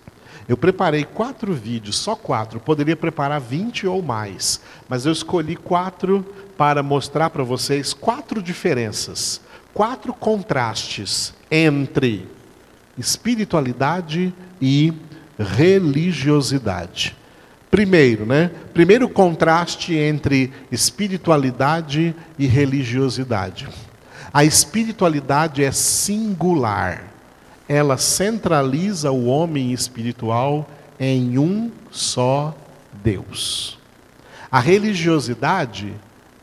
Eu 0.48 0.56
preparei 0.56 1.04
quatro 1.04 1.54
vídeos, 1.54 1.98
só 1.98 2.16
quatro. 2.16 2.58
Poderia 2.58 2.96
preparar 2.96 3.42
20 3.42 3.86
ou 3.86 4.02
mais, 4.02 4.62
mas 4.88 5.06
eu 5.06 5.12
escolhi 5.12 5.58
quatro 5.58 6.26
para 6.58 6.82
mostrar 6.82 7.32
para 7.32 7.44
vocês 7.44 7.94
quatro 7.94 8.42
diferenças, 8.42 9.42
quatro 9.74 10.14
contrastes 10.14 11.34
entre 11.52 12.37
espiritualidade 12.98 14.34
e 14.62 14.94
religiosidade. 15.38 17.16
Primeiro, 17.70 18.26
né? 18.26 18.50
Primeiro 18.74 19.10
contraste 19.10 19.94
entre 19.94 20.52
espiritualidade 20.72 22.16
e 22.40 22.48
religiosidade. 22.48 23.68
A 24.34 24.44
espiritualidade 24.44 25.64
é 25.64 25.72
singular. 25.72 27.04
Ela 27.68 27.98
centraliza 27.98 29.12
o 29.12 29.26
homem 29.26 29.74
espiritual 29.74 30.70
em 31.00 31.38
um 31.38 31.72
só 31.92 32.56
Deus. 33.04 33.78
A 34.50 34.60
religiosidade 34.60 35.94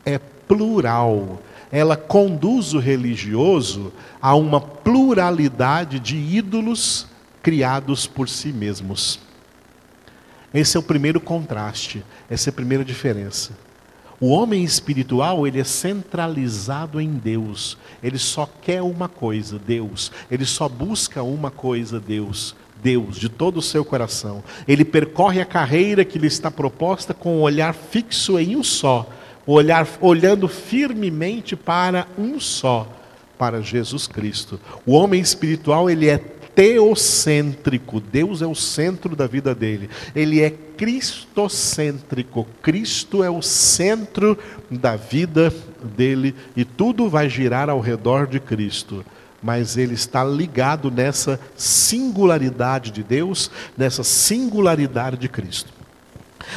é 0.05 0.19
plural. 0.19 1.41
Ela 1.71 1.97
conduz 1.97 2.73
o 2.73 2.79
religioso 2.79 3.91
a 4.21 4.35
uma 4.35 4.61
pluralidade 4.61 5.99
de 5.99 6.15
ídolos 6.15 7.07
criados 7.41 8.07
por 8.07 8.29
si 8.29 8.53
mesmos. 8.53 9.19
Esse 10.53 10.77
é 10.77 10.79
o 10.79 10.83
primeiro 10.83 11.19
contraste, 11.19 12.03
essa 12.29 12.49
é 12.49 12.51
a 12.51 12.53
primeira 12.53 12.83
diferença. 12.83 13.51
O 14.19 14.29
homem 14.29 14.63
espiritual, 14.63 15.45
ele 15.45 15.59
é 15.59 15.63
centralizado 15.63 17.01
em 17.01 17.09
Deus. 17.09 17.77
Ele 18.01 18.17
só 18.17 18.49
quer 18.61 18.81
uma 18.81 19.09
coisa, 19.09 19.59
Deus. 19.59 20.11
Ele 20.31 20.45
só 20.45 20.69
busca 20.69 21.21
uma 21.21 21.51
coisa, 21.51 21.99
Deus. 21.99 22.55
Deus, 22.81 23.17
de 23.17 23.27
todo 23.27 23.57
o 23.57 23.61
seu 23.61 23.83
coração. 23.83 24.43
Ele 24.67 24.85
percorre 24.85 25.41
a 25.41 25.45
carreira 25.45 26.05
que 26.05 26.19
lhe 26.19 26.27
está 26.27 26.49
proposta 26.49 27.13
com 27.13 27.37
um 27.37 27.41
olhar 27.41 27.73
fixo 27.73 28.39
em 28.39 28.55
um 28.55 28.63
só, 28.63 29.09
olhar, 29.45 29.87
olhando 30.01 30.47
firmemente 30.47 31.55
para 31.55 32.07
um 32.17 32.39
só, 32.39 32.87
para 33.37 33.61
Jesus 33.61 34.07
Cristo. 34.07 34.59
O 34.85 34.93
homem 34.93 35.21
espiritual, 35.21 35.89
ele 35.89 36.07
é 36.07 36.17
teocêntrico, 36.55 37.99
Deus 37.99 38.41
é 38.41 38.47
o 38.47 38.55
centro 38.55 39.15
da 39.15 39.27
vida 39.27 39.53
dele. 39.53 39.89
Ele 40.15 40.41
é 40.41 40.49
cristocêntrico, 40.49 42.47
Cristo 42.61 43.23
é 43.23 43.29
o 43.29 43.41
centro 43.41 44.37
da 44.71 44.95
vida 44.95 45.53
dele 45.83 46.33
e 46.55 46.63
tudo 46.63 47.09
vai 47.09 47.29
girar 47.29 47.69
ao 47.69 47.81
redor 47.81 48.25
de 48.25 48.39
Cristo. 48.39 49.05
Mas 49.43 49.77
ele 49.77 49.93
está 49.93 50.23
ligado 50.23 50.89
nessa 50.89 51.39
singularidade 51.55 52.89
de 52.89 53.03
Deus, 53.03 53.51
nessa 53.77 54.03
singularidade 54.03 55.17
de 55.17 55.29
Cristo. 55.29 55.71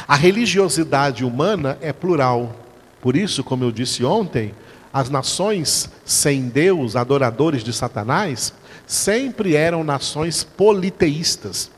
A 0.07 0.15
religiosidade 0.15 1.23
humana 1.23 1.77
é 1.81 1.91
plural. 1.91 2.55
Por 3.01 3.15
isso, 3.15 3.43
como 3.43 3.63
eu 3.63 3.71
disse 3.71 4.03
ontem, 4.03 4.53
as 4.91 5.09
nações 5.09 5.89
sem 6.03 6.49
Deus, 6.49 6.95
adoradores 6.95 7.63
de 7.63 7.71
Satanás, 7.71 8.53
sempre 8.85 9.55
eram 9.55 9.83
nações 9.83 10.43
politeístas, 10.43 11.69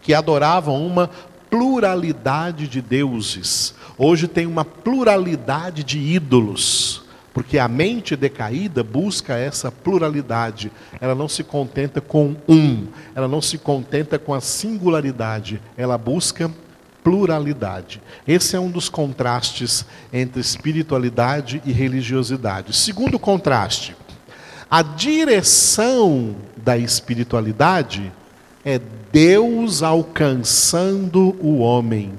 que 0.00 0.14
adoravam 0.14 0.84
uma 0.86 1.10
pluralidade 1.50 2.66
de 2.66 2.80
deuses. 2.80 3.74
Hoje 3.98 4.26
tem 4.26 4.46
uma 4.46 4.64
pluralidade 4.64 5.84
de 5.84 5.98
ídolos, 5.98 7.02
porque 7.34 7.58
a 7.58 7.68
mente 7.68 8.16
decaída 8.16 8.82
busca 8.82 9.34
essa 9.34 9.70
pluralidade. 9.70 10.72
Ela 11.00 11.14
não 11.14 11.28
se 11.28 11.44
contenta 11.44 12.00
com 12.00 12.36
um, 12.48 12.86
ela 13.14 13.28
não 13.28 13.42
se 13.42 13.58
contenta 13.58 14.18
com 14.18 14.32
a 14.32 14.40
singularidade, 14.40 15.60
ela 15.76 15.98
busca 15.98 16.50
pluralidade. 17.02 18.00
Esse 18.26 18.56
é 18.56 18.60
um 18.60 18.70
dos 18.70 18.88
contrastes 18.88 19.84
entre 20.12 20.40
espiritualidade 20.40 21.60
e 21.64 21.72
religiosidade. 21.72 22.74
Segundo 22.74 23.18
contraste, 23.18 23.96
a 24.70 24.82
direção 24.82 26.34
da 26.56 26.78
espiritualidade 26.78 28.12
é 28.64 28.80
Deus 29.10 29.82
alcançando 29.82 31.36
o 31.40 31.58
homem. 31.58 32.12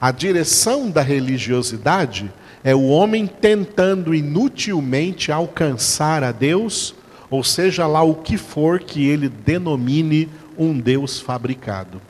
A 0.00 0.10
direção 0.10 0.90
da 0.90 1.00
religiosidade 1.00 2.30
é 2.64 2.74
o 2.74 2.88
homem 2.88 3.26
tentando 3.26 4.14
inutilmente 4.14 5.32
alcançar 5.32 6.22
a 6.22 6.30
Deus, 6.30 6.94
ou 7.30 7.42
seja 7.42 7.86
lá 7.86 8.02
o 8.02 8.16
que 8.16 8.36
for 8.36 8.80
que 8.80 9.06
ele 9.06 9.28
denomine 9.28 10.28
um 10.58 10.78
Deus 10.78 11.18
fabricado 11.18 12.00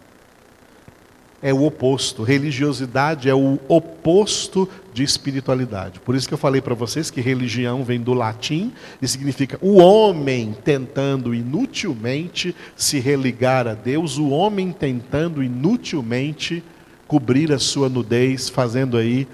é 1.43 1.53
o 1.53 1.65
oposto. 1.65 2.23
Religiosidade 2.23 3.29
é 3.29 3.35
o 3.35 3.59
oposto 3.69 4.69
de 4.95 5.03
espiritualidade. 5.03 5.99
Por 6.01 6.15
isso 6.15 6.29
que 6.29 6.35
eu 6.35 6.39
falei 6.39 6.61
para 6.61 6.75
vocês 6.75 7.11
que 7.11 7.21
religião 7.21 7.83
vem 7.83 8.01
do 8.01 8.15
latim 8.15 8.73
e 9.01 9.09
significa 9.09 9.59
o 9.61 9.79
homem 9.79 10.55
tentando 10.65 11.35
inutilmente 11.35 12.55
se 12.77 13.01
religar 13.01 13.67
a 13.67 13.75
Deus, 13.75 14.19
o 14.19 14.29
homem 14.29 14.71
tentando 14.71 15.43
inutilmente 15.43 16.63
cobrir 17.09 17.53
a 17.53 17.59
sua 17.59 17.89
nudez, 17.89 18.49
fazendo 18.49 18.97
aí 18.97 19.27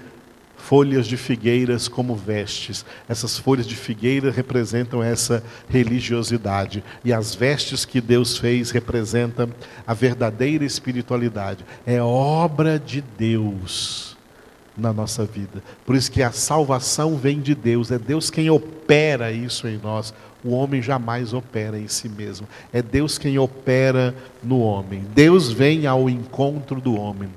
folhas 0.69 1.07
de 1.07 1.17
figueiras 1.17 1.87
como 1.87 2.15
vestes. 2.15 2.85
Essas 3.07 3.39
folhas 3.39 3.65
de 3.65 3.75
figueira 3.75 4.29
representam 4.29 5.01
essa 5.01 5.43
religiosidade. 5.67 6.83
E 7.03 7.11
as 7.11 7.33
vestes 7.33 7.85
que 7.85 7.99
Deus 7.99 8.37
fez 8.37 8.69
representam 8.69 9.49
a 9.87 9.95
verdadeira 9.95 10.63
espiritualidade. 10.63 11.65
É 11.87 11.99
obra 11.99 12.77
de 12.77 13.03
Deus 13.17 14.15
na 14.77 14.93
nossa 14.93 15.25
vida. 15.25 15.63
Por 15.87 15.95
isso 15.95 16.11
que 16.11 16.21
a 16.21 16.31
salvação 16.31 17.17
vem 17.17 17.41
de 17.41 17.55
Deus, 17.55 17.89
é 17.89 17.97
Deus 17.97 18.29
quem 18.29 18.51
opera 18.51 19.31
isso 19.31 19.67
em 19.67 19.79
nós. 19.79 20.13
O 20.43 20.51
homem 20.51 20.83
jamais 20.83 21.33
opera 21.33 21.79
em 21.79 21.87
si 21.87 22.07
mesmo. 22.07 22.47
É 22.71 22.79
Deus 22.79 23.17
quem 23.17 23.39
opera 23.39 24.13
no 24.43 24.59
homem. 24.59 25.03
Deus 25.15 25.51
vem 25.51 25.87
ao 25.87 26.07
encontro 26.07 26.79
do 26.79 26.95
homem. 26.95 27.29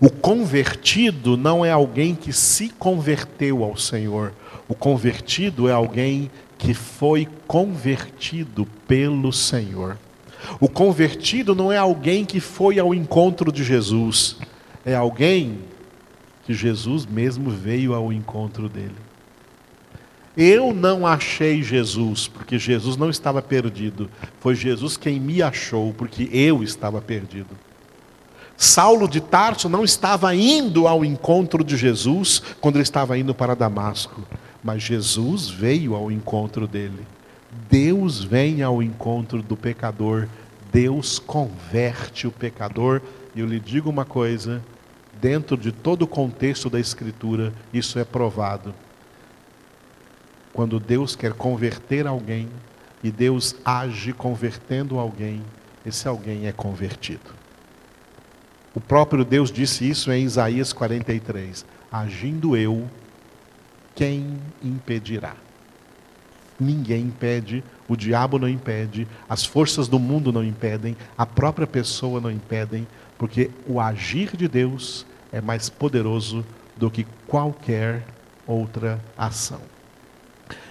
O 0.00 0.10
convertido 0.10 1.36
não 1.36 1.64
é 1.64 1.72
alguém 1.72 2.14
que 2.14 2.32
se 2.32 2.68
converteu 2.68 3.64
ao 3.64 3.76
Senhor. 3.76 4.32
O 4.68 4.74
convertido 4.74 5.68
é 5.68 5.72
alguém 5.72 6.30
que 6.56 6.72
foi 6.72 7.26
convertido 7.46 8.66
pelo 8.86 9.32
Senhor. 9.32 9.98
O 10.60 10.68
convertido 10.68 11.54
não 11.54 11.72
é 11.72 11.76
alguém 11.76 12.24
que 12.24 12.38
foi 12.38 12.78
ao 12.78 12.94
encontro 12.94 13.50
de 13.50 13.64
Jesus, 13.64 14.36
é 14.84 14.94
alguém 14.94 15.58
que 16.44 16.54
Jesus 16.54 17.04
mesmo 17.04 17.50
veio 17.50 17.92
ao 17.92 18.12
encontro 18.12 18.68
dele. 18.68 18.94
Eu 20.36 20.72
não 20.72 21.04
achei 21.04 21.62
Jesus, 21.62 22.28
porque 22.28 22.58
Jesus 22.58 22.96
não 22.96 23.10
estava 23.10 23.42
perdido. 23.42 24.08
Foi 24.38 24.54
Jesus 24.54 24.96
quem 24.96 25.18
me 25.18 25.42
achou, 25.42 25.92
porque 25.92 26.28
eu 26.32 26.62
estava 26.62 27.00
perdido. 27.00 27.58
Saulo 28.60 29.06
de 29.06 29.20
Tarso 29.20 29.68
não 29.68 29.84
estava 29.84 30.34
indo 30.34 30.88
ao 30.88 31.04
encontro 31.04 31.62
de 31.62 31.76
Jesus 31.76 32.42
quando 32.60 32.74
ele 32.74 32.82
estava 32.82 33.16
indo 33.16 33.32
para 33.32 33.54
Damasco, 33.54 34.20
mas 34.64 34.82
Jesus 34.82 35.48
veio 35.48 35.94
ao 35.94 36.10
encontro 36.10 36.66
dele. 36.66 37.06
Deus 37.70 38.24
vem 38.24 38.60
ao 38.60 38.82
encontro 38.82 39.40
do 39.44 39.56
pecador, 39.56 40.26
Deus 40.72 41.20
converte 41.20 42.26
o 42.26 42.32
pecador, 42.32 43.00
e 43.32 43.38
eu 43.38 43.46
lhe 43.46 43.60
digo 43.60 43.88
uma 43.88 44.04
coisa: 44.04 44.60
dentro 45.20 45.56
de 45.56 45.70
todo 45.70 46.02
o 46.02 46.08
contexto 46.08 46.68
da 46.68 46.80
Escritura, 46.80 47.52
isso 47.72 47.96
é 47.96 48.04
provado. 48.04 48.74
Quando 50.52 50.80
Deus 50.80 51.14
quer 51.14 51.32
converter 51.32 52.08
alguém, 52.08 52.48
e 53.04 53.12
Deus 53.12 53.54
age 53.64 54.12
convertendo 54.12 54.98
alguém, 54.98 55.44
esse 55.86 56.08
alguém 56.08 56.48
é 56.48 56.52
convertido. 56.52 57.37
O 58.78 58.80
próprio 58.80 59.24
Deus 59.24 59.50
disse 59.50 59.90
isso 59.90 60.12
em 60.12 60.22
Isaías 60.22 60.72
43: 60.72 61.66
Agindo 61.90 62.56
eu, 62.56 62.88
quem 63.92 64.38
impedirá? 64.62 65.34
Ninguém 66.60 67.06
impede, 67.06 67.64
o 67.88 67.96
diabo 67.96 68.38
não 68.38 68.48
impede, 68.48 69.08
as 69.28 69.44
forças 69.44 69.88
do 69.88 69.98
mundo 69.98 70.32
não 70.32 70.44
impedem, 70.44 70.96
a 71.16 71.26
própria 71.26 71.66
pessoa 71.66 72.20
não 72.20 72.30
impedem, 72.30 72.86
porque 73.18 73.50
o 73.66 73.80
agir 73.80 74.36
de 74.36 74.46
Deus 74.46 75.04
é 75.32 75.40
mais 75.40 75.68
poderoso 75.68 76.46
do 76.76 76.88
que 76.88 77.04
qualquer 77.26 78.04
outra 78.46 79.00
ação. 79.16 79.60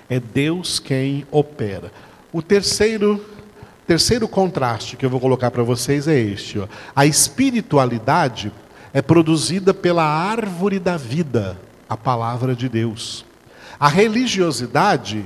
É 0.09 0.17
Deus 0.17 0.79
quem 0.79 1.27
opera. 1.29 1.91
O 2.31 2.41
terceiro 2.41 3.21
Terceiro 3.87 4.27
contraste 4.27 4.97
que 4.97 5.05
eu 5.05 5.09
vou 5.09 5.17
colocar 5.17 5.49
para 5.49 5.63
vocês 5.63 6.09
é 6.09 6.19
este: 6.19 6.59
ó. 6.59 6.67
a 6.93 7.05
espiritualidade 7.05 8.51
é 8.93 9.01
produzida 9.01 9.73
pela 9.73 10.03
árvore 10.03 10.77
da 10.77 10.97
vida, 10.97 11.57
a 11.87 11.95
palavra 11.95 12.53
de 12.53 12.67
Deus. 12.67 13.25
A 13.79 13.87
religiosidade 13.87 15.23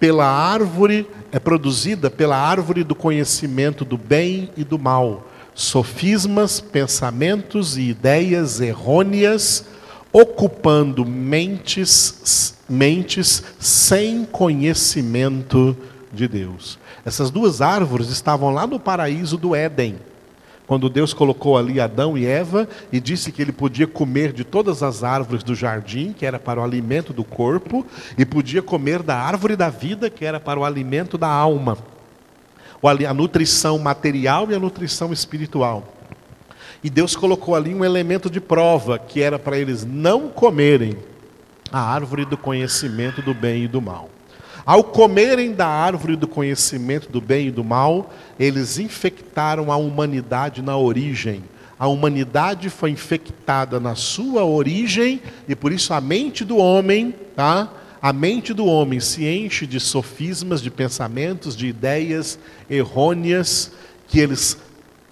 pela 0.00 0.26
árvore 0.26 1.08
é 1.30 1.38
produzida 1.38 2.10
pela 2.10 2.36
árvore 2.36 2.82
do 2.82 2.94
conhecimento 2.94 3.84
do 3.84 3.96
bem 3.96 4.50
e 4.56 4.64
do 4.64 4.80
mal, 4.80 5.28
sofismas, 5.54 6.60
pensamentos 6.60 7.76
e 7.76 7.82
ideias 7.82 8.60
errôneas, 8.60 9.64
ocupando 10.12 11.06
mentes, 11.06 12.56
mentes 12.68 13.44
sem 13.60 14.24
conhecimento 14.24 15.76
de 16.12 16.28
Deus. 16.28 16.78
Essas 17.04 17.30
duas 17.30 17.60
árvores 17.60 18.08
estavam 18.08 18.52
lá 18.52 18.66
no 18.66 18.78
paraíso 18.78 19.36
do 19.36 19.54
Éden. 19.54 19.96
Quando 20.66 20.88
Deus 20.88 21.12
colocou 21.12 21.58
ali 21.58 21.80
Adão 21.80 22.16
e 22.16 22.24
Eva 22.24 22.68
e 22.92 23.00
disse 23.00 23.32
que 23.32 23.42
ele 23.42 23.52
podia 23.52 23.86
comer 23.86 24.32
de 24.32 24.44
todas 24.44 24.82
as 24.82 25.02
árvores 25.02 25.42
do 25.42 25.54
jardim, 25.54 26.12
que 26.12 26.24
era 26.24 26.38
para 26.38 26.60
o 26.60 26.64
alimento 26.64 27.12
do 27.12 27.24
corpo, 27.24 27.84
e 28.16 28.24
podia 28.24 28.62
comer 28.62 29.02
da 29.02 29.16
árvore 29.16 29.56
da 29.56 29.68
vida, 29.68 30.08
que 30.08 30.24
era 30.24 30.38
para 30.38 30.60
o 30.60 30.64
alimento 30.64 31.18
da 31.18 31.28
alma, 31.28 31.76
a 33.06 33.14
nutrição 33.14 33.78
material 33.78 34.50
e 34.50 34.54
a 34.54 34.58
nutrição 34.58 35.12
espiritual. 35.12 35.92
E 36.82 36.90
Deus 36.90 37.14
colocou 37.14 37.54
ali 37.54 37.74
um 37.74 37.84
elemento 37.84 38.28
de 38.30 38.40
prova, 38.40 38.98
que 38.98 39.20
era 39.20 39.38
para 39.38 39.58
eles 39.58 39.84
não 39.84 40.28
comerem 40.28 40.96
a 41.70 41.80
árvore 41.80 42.24
do 42.24 42.36
conhecimento 42.36 43.22
do 43.22 43.32
bem 43.32 43.64
e 43.64 43.68
do 43.68 43.80
mal. 43.80 44.10
Ao 44.64 44.84
comerem 44.84 45.52
da 45.52 45.66
árvore 45.66 46.14
do 46.14 46.28
conhecimento 46.28 47.10
do 47.10 47.20
bem 47.20 47.48
e 47.48 47.50
do 47.50 47.64
mal, 47.64 48.12
eles 48.38 48.78
infectaram 48.78 49.72
a 49.72 49.76
humanidade 49.76 50.62
na 50.62 50.76
origem. 50.76 51.42
A 51.78 51.88
humanidade 51.88 52.70
foi 52.70 52.90
infectada 52.90 53.80
na 53.80 53.96
sua 53.96 54.44
origem 54.44 55.20
e 55.48 55.56
por 55.56 55.72
isso 55.72 55.92
a 55.92 56.00
mente 56.00 56.44
do 56.44 56.56
homem, 56.56 57.12
tá? 57.34 57.72
A 58.00 58.12
mente 58.12 58.54
do 58.54 58.66
homem 58.66 59.00
se 59.00 59.24
enche 59.26 59.66
de 59.66 59.80
sofismas, 59.80 60.62
de 60.62 60.70
pensamentos, 60.70 61.56
de 61.56 61.66
ideias 61.66 62.38
errôneas 62.70 63.72
que 64.06 64.20
eles 64.20 64.56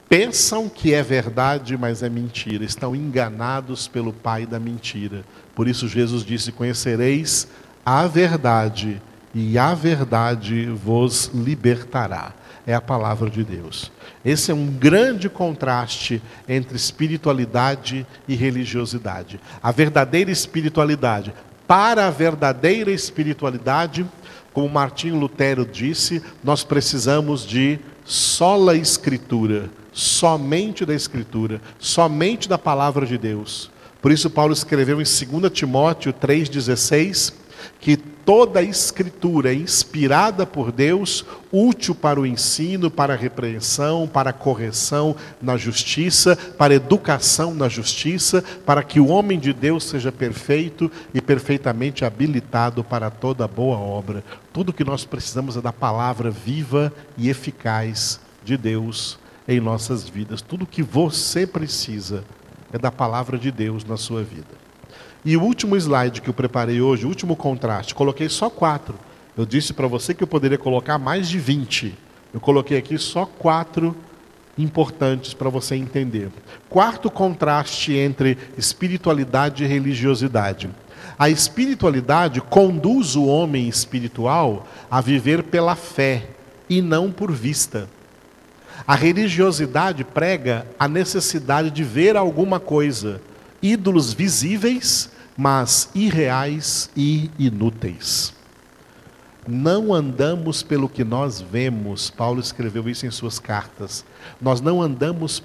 pensam 0.08 0.68
que 0.68 0.94
é 0.94 1.02
verdade, 1.02 1.76
mas 1.76 2.04
é 2.04 2.08
mentira. 2.08 2.64
Estão 2.64 2.94
enganados 2.94 3.88
pelo 3.88 4.12
pai 4.12 4.46
da 4.46 4.60
mentira. 4.60 5.24
Por 5.56 5.66
isso 5.66 5.88
Jesus 5.88 6.24
disse: 6.24 6.52
"Conhecereis 6.52 7.48
a 7.84 8.06
verdade, 8.06 9.00
e 9.34 9.58
a 9.58 9.74
verdade 9.74 10.66
vos 10.66 11.30
libertará. 11.32 12.32
É 12.66 12.74
a 12.74 12.80
palavra 12.80 13.30
de 13.30 13.42
Deus. 13.42 13.90
Esse 14.24 14.50
é 14.50 14.54
um 14.54 14.66
grande 14.66 15.28
contraste 15.28 16.22
entre 16.48 16.76
espiritualidade 16.76 18.06
e 18.28 18.34
religiosidade. 18.34 19.40
A 19.62 19.72
verdadeira 19.72 20.30
espiritualidade. 20.30 21.32
Para 21.66 22.06
a 22.06 22.10
verdadeira 22.10 22.90
espiritualidade, 22.90 24.06
como 24.52 24.68
Martinho 24.68 25.16
Lutero 25.16 25.64
disse, 25.64 26.22
nós 26.44 26.62
precisamos 26.64 27.46
de 27.46 27.78
sola 28.04 28.76
escritura, 28.76 29.70
somente 29.92 30.84
da 30.84 30.94
escritura, 30.94 31.60
somente 31.78 32.48
da 32.48 32.58
palavra 32.58 33.06
de 33.06 33.16
Deus. 33.16 33.70
Por 34.02 34.10
isso 34.10 34.30
Paulo 34.30 34.52
escreveu 34.52 35.00
em 35.00 35.04
2 35.04 35.50
Timóteo 35.52 36.12
3:16 36.12 37.32
que 37.80 37.96
toda 38.24 38.60
a 38.60 38.62
escritura 38.62 39.52
é 39.52 39.54
inspirada 39.54 40.46
por 40.46 40.70
Deus, 40.72 41.24
útil 41.52 41.94
para 41.94 42.20
o 42.20 42.26
ensino, 42.26 42.90
para 42.90 43.14
a 43.14 43.16
repreensão, 43.16 44.06
para 44.06 44.30
a 44.30 44.32
correção 44.32 45.16
na 45.40 45.56
justiça, 45.56 46.36
para 46.56 46.72
a 46.72 46.76
educação 46.76 47.54
na 47.54 47.68
justiça, 47.68 48.42
para 48.64 48.82
que 48.82 49.00
o 49.00 49.08
homem 49.08 49.38
de 49.38 49.52
Deus 49.52 49.84
seja 49.84 50.12
perfeito 50.12 50.90
e 51.12 51.20
perfeitamente 51.20 52.04
habilitado 52.04 52.84
para 52.84 53.10
toda 53.10 53.48
boa 53.48 53.78
obra. 53.78 54.24
Tudo 54.52 54.72
que 54.72 54.84
nós 54.84 55.04
precisamos 55.04 55.56
é 55.56 55.60
da 55.60 55.72
palavra 55.72 56.30
viva 56.30 56.92
e 57.16 57.28
eficaz 57.28 58.20
de 58.44 58.56
Deus 58.56 59.18
em 59.46 59.60
nossas 59.60 60.08
vidas. 60.08 60.40
Tudo 60.40 60.66
que 60.66 60.82
você 60.82 61.46
precisa 61.46 62.24
é 62.72 62.78
da 62.78 62.90
palavra 62.90 63.36
de 63.36 63.50
Deus 63.50 63.84
na 63.84 63.96
sua 63.96 64.22
vida. 64.22 64.69
E 65.24 65.36
o 65.36 65.42
último 65.42 65.76
slide 65.76 66.22
que 66.22 66.30
eu 66.30 66.34
preparei 66.34 66.80
hoje, 66.80 67.04
o 67.04 67.08
último 67.08 67.36
contraste, 67.36 67.94
coloquei 67.94 68.28
só 68.28 68.48
quatro. 68.48 68.94
Eu 69.36 69.44
disse 69.44 69.72
para 69.72 69.86
você 69.86 70.14
que 70.14 70.22
eu 70.22 70.26
poderia 70.26 70.58
colocar 70.58 70.98
mais 70.98 71.28
de 71.28 71.38
20. 71.38 71.94
Eu 72.32 72.40
coloquei 72.40 72.78
aqui 72.78 72.96
só 72.98 73.26
quatro 73.26 73.96
importantes 74.56 75.34
para 75.34 75.48
você 75.48 75.74
entender. 75.74 76.30
Quarto 76.68 77.10
contraste 77.10 77.94
entre 77.94 78.38
espiritualidade 78.56 79.64
e 79.64 79.66
religiosidade. 79.66 80.70
A 81.18 81.28
espiritualidade 81.28 82.40
conduz 82.40 83.16
o 83.16 83.26
homem 83.26 83.68
espiritual 83.68 84.66
a 84.90 85.00
viver 85.00 85.42
pela 85.44 85.76
fé 85.76 86.28
e 86.68 86.80
não 86.80 87.10
por 87.10 87.30
vista. 87.30 87.88
A 88.86 88.94
religiosidade 88.94 90.04
prega 90.04 90.66
a 90.78 90.88
necessidade 90.88 91.70
de 91.70 91.84
ver 91.84 92.16
alguma 92.16 92.58
coisa, 92.58 93.20
ídolos 93.62 94.12
visíveis, 94.12 95.10
mas 95.36 95.88
irreais 95.94 96.90
e 96.96 97.30
inúteis. 97.38 98.32
Não 99.48 99.92
andamos 99.94 100.62
pelo 100.62 100.88
que 100.88 101.02
nós 101.02 101.40
vemos, 101.40 102.10
Paulo 102.10 102.40
escreveu 102.40 102.88
isso 102.88 103.06
em 103.06 103.10
suas 103.10 103.38
cartas. 103.38 104.04
Nós 104.40 104.60
não 104.60 104.82
andamos 104.82 105.42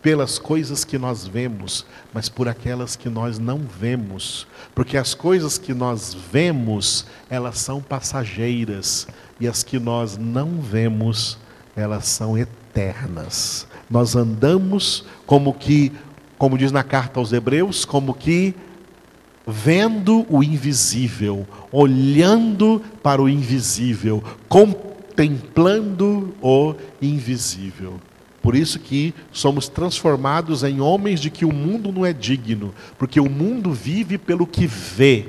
pelas 0.00 0.38
coisas 0.38 0.84
que 0.84 0.96
nós 0.96 1.26
vemos, 1.26 1.84
mas 2.14 2.28
por 2.28 2.46
aquelas 2.46 2.94
que 2.94 3.08
nós 3.08 3.40
não 3.40 3.58
vemos. 3.58 4.46
Porque 4.72 4.96
as 4.96 5.14
coisas 5.14 5.58
que 5.58 5.74
nós 5.74 6.14
vemos, 6.14 7.06
elas 7.28 7.58
são 7.58 7.82
passageiras, 7.82 9.08
e 9.40 9.48
as 9.48 9.64
que 9.64 9.80
nós 9.80 10.16
não 10.16 10.60
vemos, 10.60 11.36
elas 11.74 12.06
são 12.06 12.38
eternas. 12.38 13.66
Nós 13.90 14.14
andamos 14.14 15.04
como 15.26 15.52
que 15.52 15.92
como 16.38 16.58
diz 16.58 16.72
na 16.72 16.82
carta 16.82 17.20
aos 17.20 17.32
Hebreus, 17.32 17.84
como 17.84 18.14
que 18.14 18.54
vendo 19.46 20.26
o 20.28 20.42
invisível, 20.42 21.46
olhando 21.70 22.82
para 23.02 23.22
o 23.22 23.28
invisível, 23.28 24.22
contemplando 24.48 26.34
o 26.42 26.74
invisível. 27.00 28.00
Por 28.42 28.54
isso 28.54 28.78
que 28.78 29.14
somos 29.32 29.68
transformados 29.68 30.62
em 30.62 30.80
homens 30.80 31.20
de 31.20 31.30
que 31.30 31.44
o 31.44 31.52
mundo 31.52 31.92
não 31.92 32.04
é 32.04 32.12
digno, 32.12 32.74
porque 32.98 33.20
o 33.20 33.28
mundo 33.28 33.72
vive 33.72 34.18
pelo 34.18 34.46
que 34.46 34.66
vê. 34.66 35.26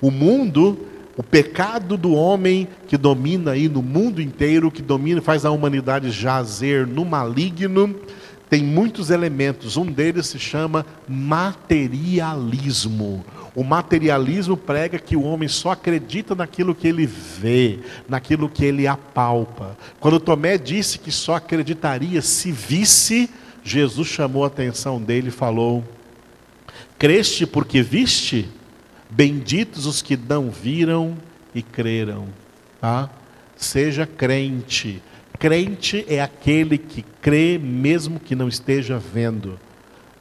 O 0.00 0.10
mundo, 0.10 0.86
o 1.16 1.22
pecado 1.22 1.96
do 1.96 2.12
homem 2.12 2.68
que 2.86 2.96
domina 2.96 3.52
aí 3.52 3.68
no 3.68 3.82
mundo 3.82 4.20
inteiro, 4.20 4.70
que 4.70 4.82
domina, 4.82 5.22
faz 5.22 5.44
a 5.44 5.50
humanidade 5.50 6.10
jazer 6.10 6.86
no 6.86 7.04
maligno, 7.04 7.94
tem 8.50 8.62
muitos 8.64 9.10
elementos. 9.10 9.76
Um 9.76 9.86
deles 9.86 10.26
se 10.26 10.38
chama 10.38 10.84
materialismo. 11.08 13.24
O 13.54 13.62
materialismo 13.62 14.56
prega 14.56 14.98
que 14.98 15.16
o 15.16 15.22
homem 15.22 15.48
só 15.48 15.70
acredita 15.70 16.34
naquilo 16.34 16.74
que 16.74 16.88
ele 16.88 17.06
vê, 17.06 17.78
naquilo 18.08 18.48
que 18.48 18.64
ele 18.64 18.88
apalpa. 18.88 19.78
Quando 20.00 20.18
Tomé 20.18 20.58
disse 20.58 20.98
que 20.98 21.12
só 21.12 21.36
acreditaria 21.36 22.20
se 22.20 22.50
visse, 22.50 23.30
Jesus 23.62 24.08
chamou 24.08 24.42
a 24.42 24.48
atenção 24.48 25.00
dele 25.00 25.28
e 25.28 25.32
falou: 25.32 25.84
Creste 26.98 27.46
porque 27.46 27.82
viste? 27.82 28.48
Benditos 29.08 29.86
os 29.86 30.02
que 30.02 30.16
não 30.16 30.50
viram 30.50 31.16
e 31.54 31.62
creram. 31.62 32.26
Tá? 32.80 33.08
Seja 33.56 34.06
crente, 34.06 35.00
Crente 35.40 36.04
é 36.06 36.20
aquele 36.20 36.76
que 36.76 37.02
crê 37.22 37.58
mesmo 37.58 38.20
que 38.20 38.34
não 38.34 38.46
esteja 38.46 38.98
vendo. 38.98 39.58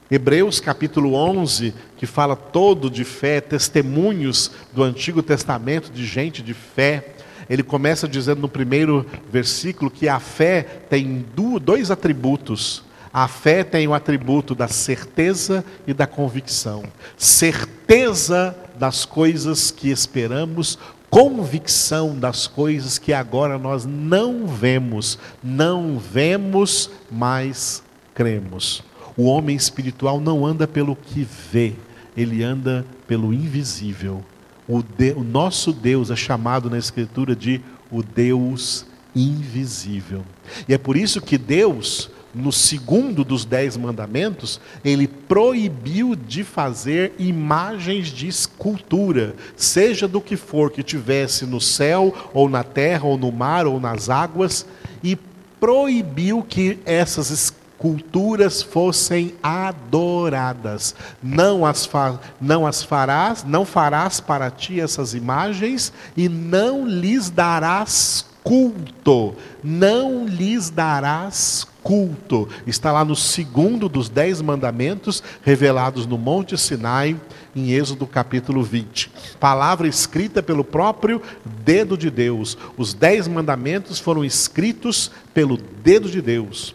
Hebreus 0.10 0.62
capítulo 0.62 1.14
11, 1.14 1.74
que 1.98 2.06
fala 2.06 2.38
todo 2.38 2.90
de 2.90 3.04
fé, 3.04 3.42
testemunhos 3.42 4.50
do 4.72 4.82
Antigo 4.82 5.22
Testamento 5.22 5.92
de 5.92 6.06
gente 6.06 6.42
de 6.42 6.54
fé. 6.54 7.16
Ele 7.50 7.64
começa 7.64 8.08
dizendo 8.08 8.40
no 8.40 8.48
primeiro 8.48 9.06
versículo 9.30 9.92
que 9.92 10.08
a 10.08 10.22
fé 10.22 10.64
tem 10.90 11.26
dois 11.62 11.92
atributos. 11.92 12.86
A 13.12 13.28
fé 13.28 13.62
tem 13.66 13.90
o 13.90 13.94
atributo 13.94 14.56
da 14.56 14.70
certeza 14.70 15.66
e 15.86 15.94
da 15.94 16.08
convicção. 16.08 16.84
Certeza 17.18 18.56
das 18.80 19.04
coisas 19.04 19.70
que 19.70 19.90
esperamos, 19.90 20.80
convicção 21.10 22.18
das 22.18 22.48
coisas 22.48 22.98
que 22.98 23.12
agora 23.14 23.58
nós 23.58 23.86
não 23.86 24.46
vemos, 24.48 25.18
não 25.44 25.98
vemos, 25.98 26.90
mas 27.12 27.84
cremos. 28.14 28.84
O 29.18 29.26
homem 29.26 29.56
espiritual 29.56 30.20
não 30.20 30.46
anda 30.46 30.68
pelo 30.68 30.96
que 30.96 31.28
vê, 31.52 31.76
ele 32.16 32.44
anda 32.44 32.86
pelo 33.08 33.34
invisível. 33.34 34.24
O, 34.68 34.84
de, 34.84 35.14
o 35.14 35.24
nosso 35.24 35.74
Deus 35.74 36.12
é 36.12 36.16
chamado 36.16 36.70
na 36.70 36.78
Escritura 36.78 37.36
de 37.36 37.60
o 37.92 38.04
Deus 38.04 38.86
invisível. 39.16 40.24
E 40.68 40.74
é 40.74 40.78
por 40.78 40.96
isso 40.96 41.20
que 41.20 41.38
Deus 41.38 42.10
no 42.34 42.52
segundo 42.52 43.24
dos 43.24 43.46
dez 43.46 43.76
mandamentos, 43.76 44.60
ele 44.84 45.08
proibiu 45.08 46.16
de 46.16 46.44
fazer 46.44 47.14
imagens 47.18 48.08
de 48.08 48.28
escultura, 48.28 49.36
seja 49.56 50.08
do 50.08 50.22
que 50.22 50.36
for 50.36 50.72
que 50.72 50.84
tivesse 50.84 51.46
no 51.46 51.60
céu, 51.60 52.14
ou 52.34 52.48
na 52.50 52.64
terra, 52.64 53.06
ou 53.06 53.18
no 53.18 53.32
mar, 53.32 53.66
ou 53.66 53.80
nas 53.80 54.10
águas, 54.10 54.66
e 55.04 55.18
proibiu 55.60 56.44
que 56.48 56.78
essas 56.86 57.54
culturas 57.80 58.62
fossem 58.62 59.34
adoradas. 59.42 60.94
Não 61.24 61.66
as, 61.66 61.86
fa 61.86 62.20
não 62.40 62.68
as 62.68 62.84
farás, 62.84 63.44
não 63.44 63.66
farás 63.66 64.20
para 64.20 64.52
ti 64.52 64.80
essas 64.80 65.14
imagens 65.14 65.92
e 66.16 66.28
não 66.28 66.86
lhes 66.86 67.30
darás 67.30 68.26
culto. 68.44 69.34
Não 69.64 70.26
lhes 70.26 70.70
darás 70.70 71.66
culto. 71.84 72.48
Está 72.68 72.92
lá 72.92 73.04
no 73.04 73.16
segundo 73.16 73.90
dos 73.90 74.10
dez 74.10 74.42
mandamentos 74.42 75.24
revelados 75.44 76.06
no 76.06 76.18
Monte 76.18 76.58
Sinai, 76.58 77.16
em 77.56 77.72
Êxodo 77.72 78.06
capítulo 78.06 78.64
20. 78.64 79.12
Palavra 79.40 79.88
escrita 79.88 80.42
pelo 80.44 80.64
próprio 80.64 81.22
dedo 81.64 81.98
de 81.98 82.10
Deus. 82.10 82.58
Os 82.78 82.94
dez 82.94 83.28
mandamentos 83.28 84.00
foram 84.00 84.24
escritos 84.24 85.12
pelo 85.34 85.58
dedo 85.58 86.10
de 86.10 86.22
Deus. 86.22 86.74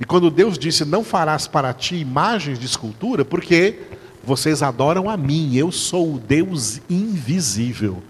E 0.00 0.04
quando 0.04 0.30
Deus 0.30 0.58
disse: 0.58 0.84
Não 0.84 1.04
farás 1.04 1.46
para 1.46 1.72
ti 1.72 1.96
imagens 1.96 2.58
de 2.58 2.66
escultura, 2.66 3.24
porque 3.24 3.80
vocês 4.24 4.62
adoram 4.62 5.10
a 5.10 5.16
mim, 5.16 5.54
eu 5.56 5.72
sou 5.72 6.14
o 6.14 6.18
Deus 6.18 6.80
invisível. 6.88 8.02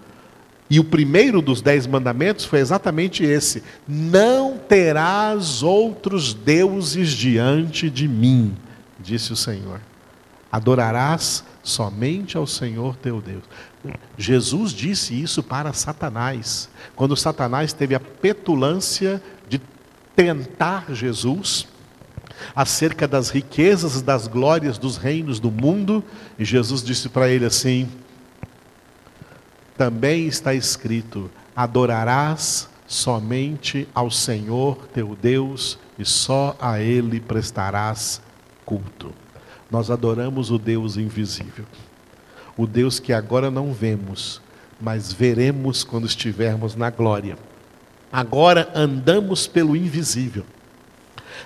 E 0.69 0.79
o 0.79 0.83
primeiro 0.83 1.41
dos 1.41 1.61
dez 1.61 1.85
mandamentos 1.85 2.45
foi 2.45 2.59
exatamente 2.59 3.23
esse: 3.23 3.63
Não 3.87 4.57
terás 4.57 5.61
outros 5.61 6.33
deuses 6.33 7.11
diante 7.11 7.89
de 7.89 8.07
mim, 8.07 8.55
disse 8.99 9.33
o 9.33 9.35
Senhor. 9.35 9.79
Adorarás 10.51 11.43
somente 11.63 12.37
ao 12.37 12.45
Senhor 12.45 12.95
teu 12.97 13.21
Deus. 13.21 13.43
Jesus 14.17 14.71
disse 14.71 15.19
isso 15.19 15.41
para 15.41 15.73
Satanás. 15.73 16.69
Quando 16.95 17.17
Satanás 17.17 17.73
teve 17.73 17.95
a 17.95 17.99
petulância 17.99 19.21
de 19.47 19.59
tentar 20.15 20.93
Jesus 20.93 21.67
acerca 22.55 23.07
das 23.07 23.29
riquezas 23.29 24.01
das 24.01 24.27
glórias 24.27 24.77
dos 24.77 24.97
reinos 24.97 25.39
do 25.39 25.51
mundo, 25.51 26.03
e 26.37 26.45
Jesus 26.45 26.83
disse 26.83 27.09
para 27.09 27.29
ele 27.29 27.45
assim: 27.45 27.87
também 29.77 30.27
está 30.27 30.53
escrito: 30.53 31.29
adorarás 31.55 32.69
somente 32.87 33.87
ao 33.93 34.11
Senhor 34.11 34.87
teu 34.93 35.17
Deus 35.19 35.79
e 35.97 36.05
só 36.05 36.55
a 36.59 36.79
Ele 36.79 37.19
prestarás 37.19 38.21
culto. 38.65 39.11
Nós 39.69 39.89
adoramos 39.89 40.51
o 40.51 40.59
Deus 40.59 40.97
invisível, 40.97 41.65
o 42.55 42.67
Deus 42.67 42.99
que 42.99 43.11
agora 43.11 43.49
não 43.49 43.73
vemos, 43.73 44.41
mas 44.79 45.11
veremos 45.11 45.83
quando 45.83 46.05
estivermos 46.05 46.75
na 46.75 46.89
glória. 46.89 47.37
Agora 48.11 48.71
andamos 48.75 49.47
pelo 49.47 49.75
invisível, 49.75 50.45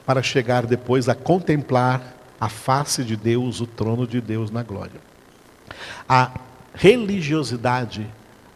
para 0.06 0.22
chegar 0.22 0.66
depois 0.66 1.08
a 1.08 1.16
contemplar 1.16 2.16
a 2.40 2.50
face 2.50 3.04
de 3.04 3.16
Deus, 3.16 3.62
o 3.62 3.66
trono 3.66 4.06
de 4.06 4.20
Deus 4.20 4.52
na 4.52 4.64
glória. 4.64 5.00
A 6.08 6.32
religiosidade, 6.78 8.06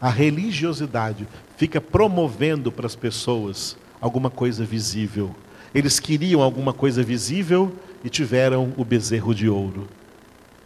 a 0.00 0.08
religiosidade 0.08 1.26
fica 1.56 1.80
promovendo 1.80 2.70
para 2.70 2.86
as 2.86 2.94
pessoas 2.94 3.76
alguma 4.00 4.30
coisa 4.30 4.64
visível. 4.64 5.34
Eles 5.74 5.98
queriam 5.98 6.40
alguma 6.40 6.72
coisa 6.72 7.02
visível 7.02 7.72
e 8.04 8.08
tiveram 8.08 8.72
o 8.76 8.84
bezerro 8.84 9.34
de 9.34 9.48
ouro. 9.48 9.88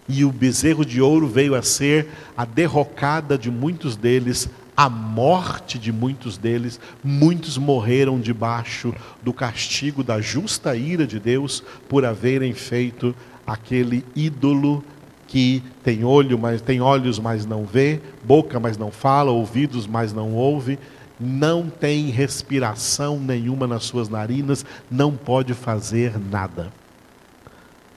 E 0.07 0.23
o 0.23 0.31
bezerro 0.31 0.85
de 0.85 1.01
ouro 1.01 1.27
veio 1.27 1.55
a 1.55 1.63
ser 1.63 2.09
a 2.37 2.45
derrocada 2.45 3.39
de 3.39 3.51
muitos 3.51 3.97
deles, 3.97 4.51
a 4.77 4.91
morte 4.91 5.79
de 5.79 5.91
muitos 5.91 6.37
deles. 6.37 6.79
Muitos 7.03 7.57
morreram 7.57 8.21
debaixo 8.21 8.95
do 9.23 9.33
castigo 9.33 10.05
da 10.05 10.21
justa 10.21 10.77
ira 10.77 11.07
de 11.07 11.19
Deus 11.19 11.63
por 11.89 12.05
haverem 12.05 12.53
feito 12.53 13.15
aquele 13.47 14.05
ídolo 14.15 14.85
que 15.27 15.63
tem 15.83 16.05
olho, 16.05 16.39
mas 16.39 16.61
tem 16.61 16.81
olhos, 16.81 17.19
mas 17.19 17.45
não 17.45 17.65
vê, 17.65 18.01
boca, 18.25 18.61
mas 18.61 18.79
não 18.79 18.91
fala, 18.91 19.31
ouvidos, 19.31 19.87
mas 19.87 20.13
não 20.13 20.35
ouve, 20.35 20.79
não 21.19 21.69
tem 21.69 22.11
respiração 22.11 23.19
nenhuma 23.19 23.67
nas 23.67 23.85
suas 23.85 24.09
narinas, 24.09 24.65
não 24.91 25.13
pode 25.17 25.55
fazer 25.55 26.19
nada. 26.19 26.71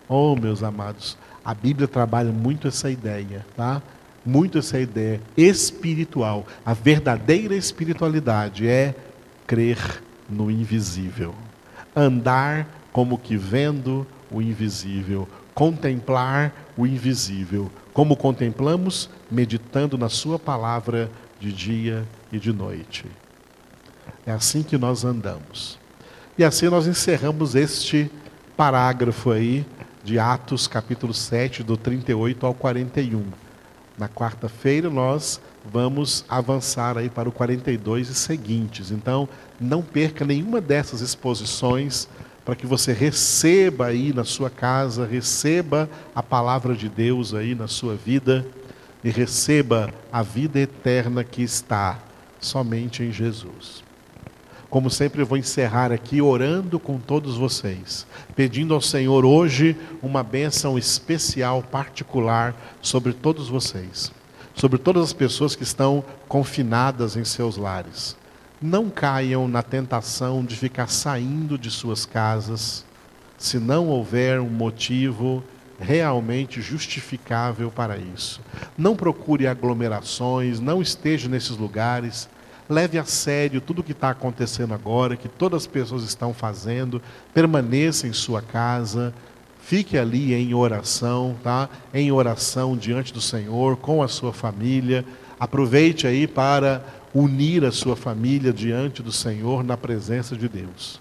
Oh, 0.08 0.36
meus 0.36 0.64
amados, 0.64 1.18
a 1.44 1.54
Bíblia 1.54 1.88
trabalha 1.88 2.32
muito 2.32 2.68
essa 2.68 2.90
ideia, 2.90 3.46
tá? 3.56 3.82
Muito 4.26 4.58
essa 4.58 4.80
ideia 4.80 5.22
espiritual. 5.38 6.46
A 6.66 6.74
verdadeira 6.74 7.56
espiritualidade 7.56 8.68
é 8.68 8.96
crer 9.46 10.02
no 10.30 10.50
invisível, 10.50 11.34
andar 11.96 12.68
como 12.92 13.18
que 13.18 13.38
vendo 13.38 14.06
o 14.32 14.42
invisível, 14.42 15.28
contemplar 15.54 16.54
o 16.78 16.86
invisível. 16.86 17.72
Como 17.94 18.16
contemplamos? 18.16 19.10
Meditando 19.30 19.98
na 19.98 20.10
Sua 20.10 20.40
palavra 20.40 21.10
de 21.40 21.52
dia 21.52 22.06
e 22.32 22.40
de 22.40 22.54
noite. 22.54 23.06
É 24.26 24.32
assim 24.32 24.64
que 24.64 24.78
nós 24.78 25.04
andamos. 25.04 25.80
E 26.38 26.44
assim 26.44 26.68
nós 26.68 26.88
encerramos 26.88 27.56
este 27.56 28.10
parágrafo 28.56 29.32
aí 29.32 29.66
de 30.04 30.18
Atos, 30.18 30.68
capítulo 30.68 31.14
7, 31.14 31.64
do 31.64 31.76
38 31.76 32.46
ao 32.46 32.54
41. 32.54 33.24
Na 33.98 34.08
quarta-feira 34.08 34.90
nós 34.90 35.42
vamos 35.66 36.24
avançar 36.30 36.98
aí 36.98 37.10
para 37.10 37.28
o 37.28 37.32
42 37.32 38.10
e 38.10 38.16
seguintes. 38.16 38.92
Então, 38.92 39.28
não 39.60 39.82
perca 39.82 40.24
nenhuma 40.24 40.62
dessas 40.62 41.02
exposições 41.02 42.08
para 42.50 42.56
que 42.56 42.66
você 42.66 42.94
receba 42.94 43.86
aí 43.86 44.12
na 44.12 44.24
sua 44.24 44.50
casa, 44.50 45.06
receba 45.06 45.88
a 46.16 46.24
palavra 46.24 46.74
de 46.74 46.90
Deus 46.90 47.36
aí 47.36 47.54
na 47.54 47.68
sua 47.68 47.94
vida 47.94 48.44
e 49.04 49.12
receba 49.12 49.94
a 50.12 50.24
vida 50.24 50.60
eterna 50.60 51.24
que 51.24 51.44
está 51.44 52.00
somente 52.40 53.04
em 53.04 53.12
Jesus. 53.12 53.84
Como 54.68 54.90
sempre, 54.90 55.22
eu 55.22 55.28
vou 55.28 55.38
encerrar 55.38 55.92
aqui 55.92 56.24
orando 56.24 56.80
com 56.80 56.98
todos 56.98 57.38
vocês, 57.38 58.08
pedindo 58.36 58.74
ao 58.74 58.82
Senhor 58.82 59.26
hoje 59.26 59.78
uma 60.02 60.24
bênção 60.24 60.76
especial, 60.76 61.62
particular 61.62 62.56
sobre 62.82 63.14
todos 63.14 63.48
vocês, 63.48 64.12
sobre 64.56 64.80
todas 64.80 65.04
as 65.04 65.14
pessoas 65.14 65.56
que 65.56 65.62
estão 65.62 66.04
confinadas 66.28 67.16
em 67.16 67.24
seus 67.24 67.58
lares 67.58 68.18
não 68.62 68.90
caiam 68.90 69.48
na 69.48 69.64
tentação 69.64 70.44
de 70.44 70.56
ficar 70.56 70.88
saindo 70.88 71.58
de 71.58 71.72
suas 71.72 72.06
casas 72.06 72.86
se 73.38 73.58
não 73.58 73.88
houver 73.88 74.40
um 74.42 74.50
motivo 74.50 75.42
realmente 75.80 76.62
justificável 76.62 77.72
para 77.72 77.98
isso. 77.98 78.42
Não 78.78 78.96
procure 78.96 79.48
aglomerações, 79.48 80.60
não 80.60 80.82
esteja 80.82 81.30
nesses 81.30 81.56
lugares. 81.56 82.28
Leve 82.68 83.00
a 83.00 83.06
sério 83.06 83.62
tudo 83.62 83.80
o 83.80 83.84
que 83.84 83.94
está 83.94 84.10
acontecendo 84.10 84.74
agora, 84.74 85.16
que 85.16 85.30
todas 85.30 85.64
as 85.64 85.68
pessoas 85.68 86.04
estão 86.04 86.34
fazendo. 86.34 87.02
Permaneça 87.34 88.08
em 88.08 88.14
sua 88.14 88.42
casa, 88.42 89.14
fique 89.62 89.98
ali 89.98 90.34
em 90.34 90.54
oração, 90.54 91.38
tá? 91.42 91.70
Em 91.94 92.12
oração 92.12 92.76
diante 92.76 93.14
do 93.14 93.22
Senhor, 93.22 93.78
com 93.78 94.04
a 94.04 94.08
sua 94.10 94.34
família. 94.34 95.06
Aproveite 95.40 96.06
aí 96.06 96.28
para 96.28 96.84
unir 97.14 97.66
a 97.66 97.72
sua 97.72 97.96
família 97.96 98.54
diante 98.54 99.02
do 99.02 99.12
Senhor 99.12 99.64
na 99.64 99.76
presença 99.76 100.36
de 100.36 100.48
Deus. 100.48 101.00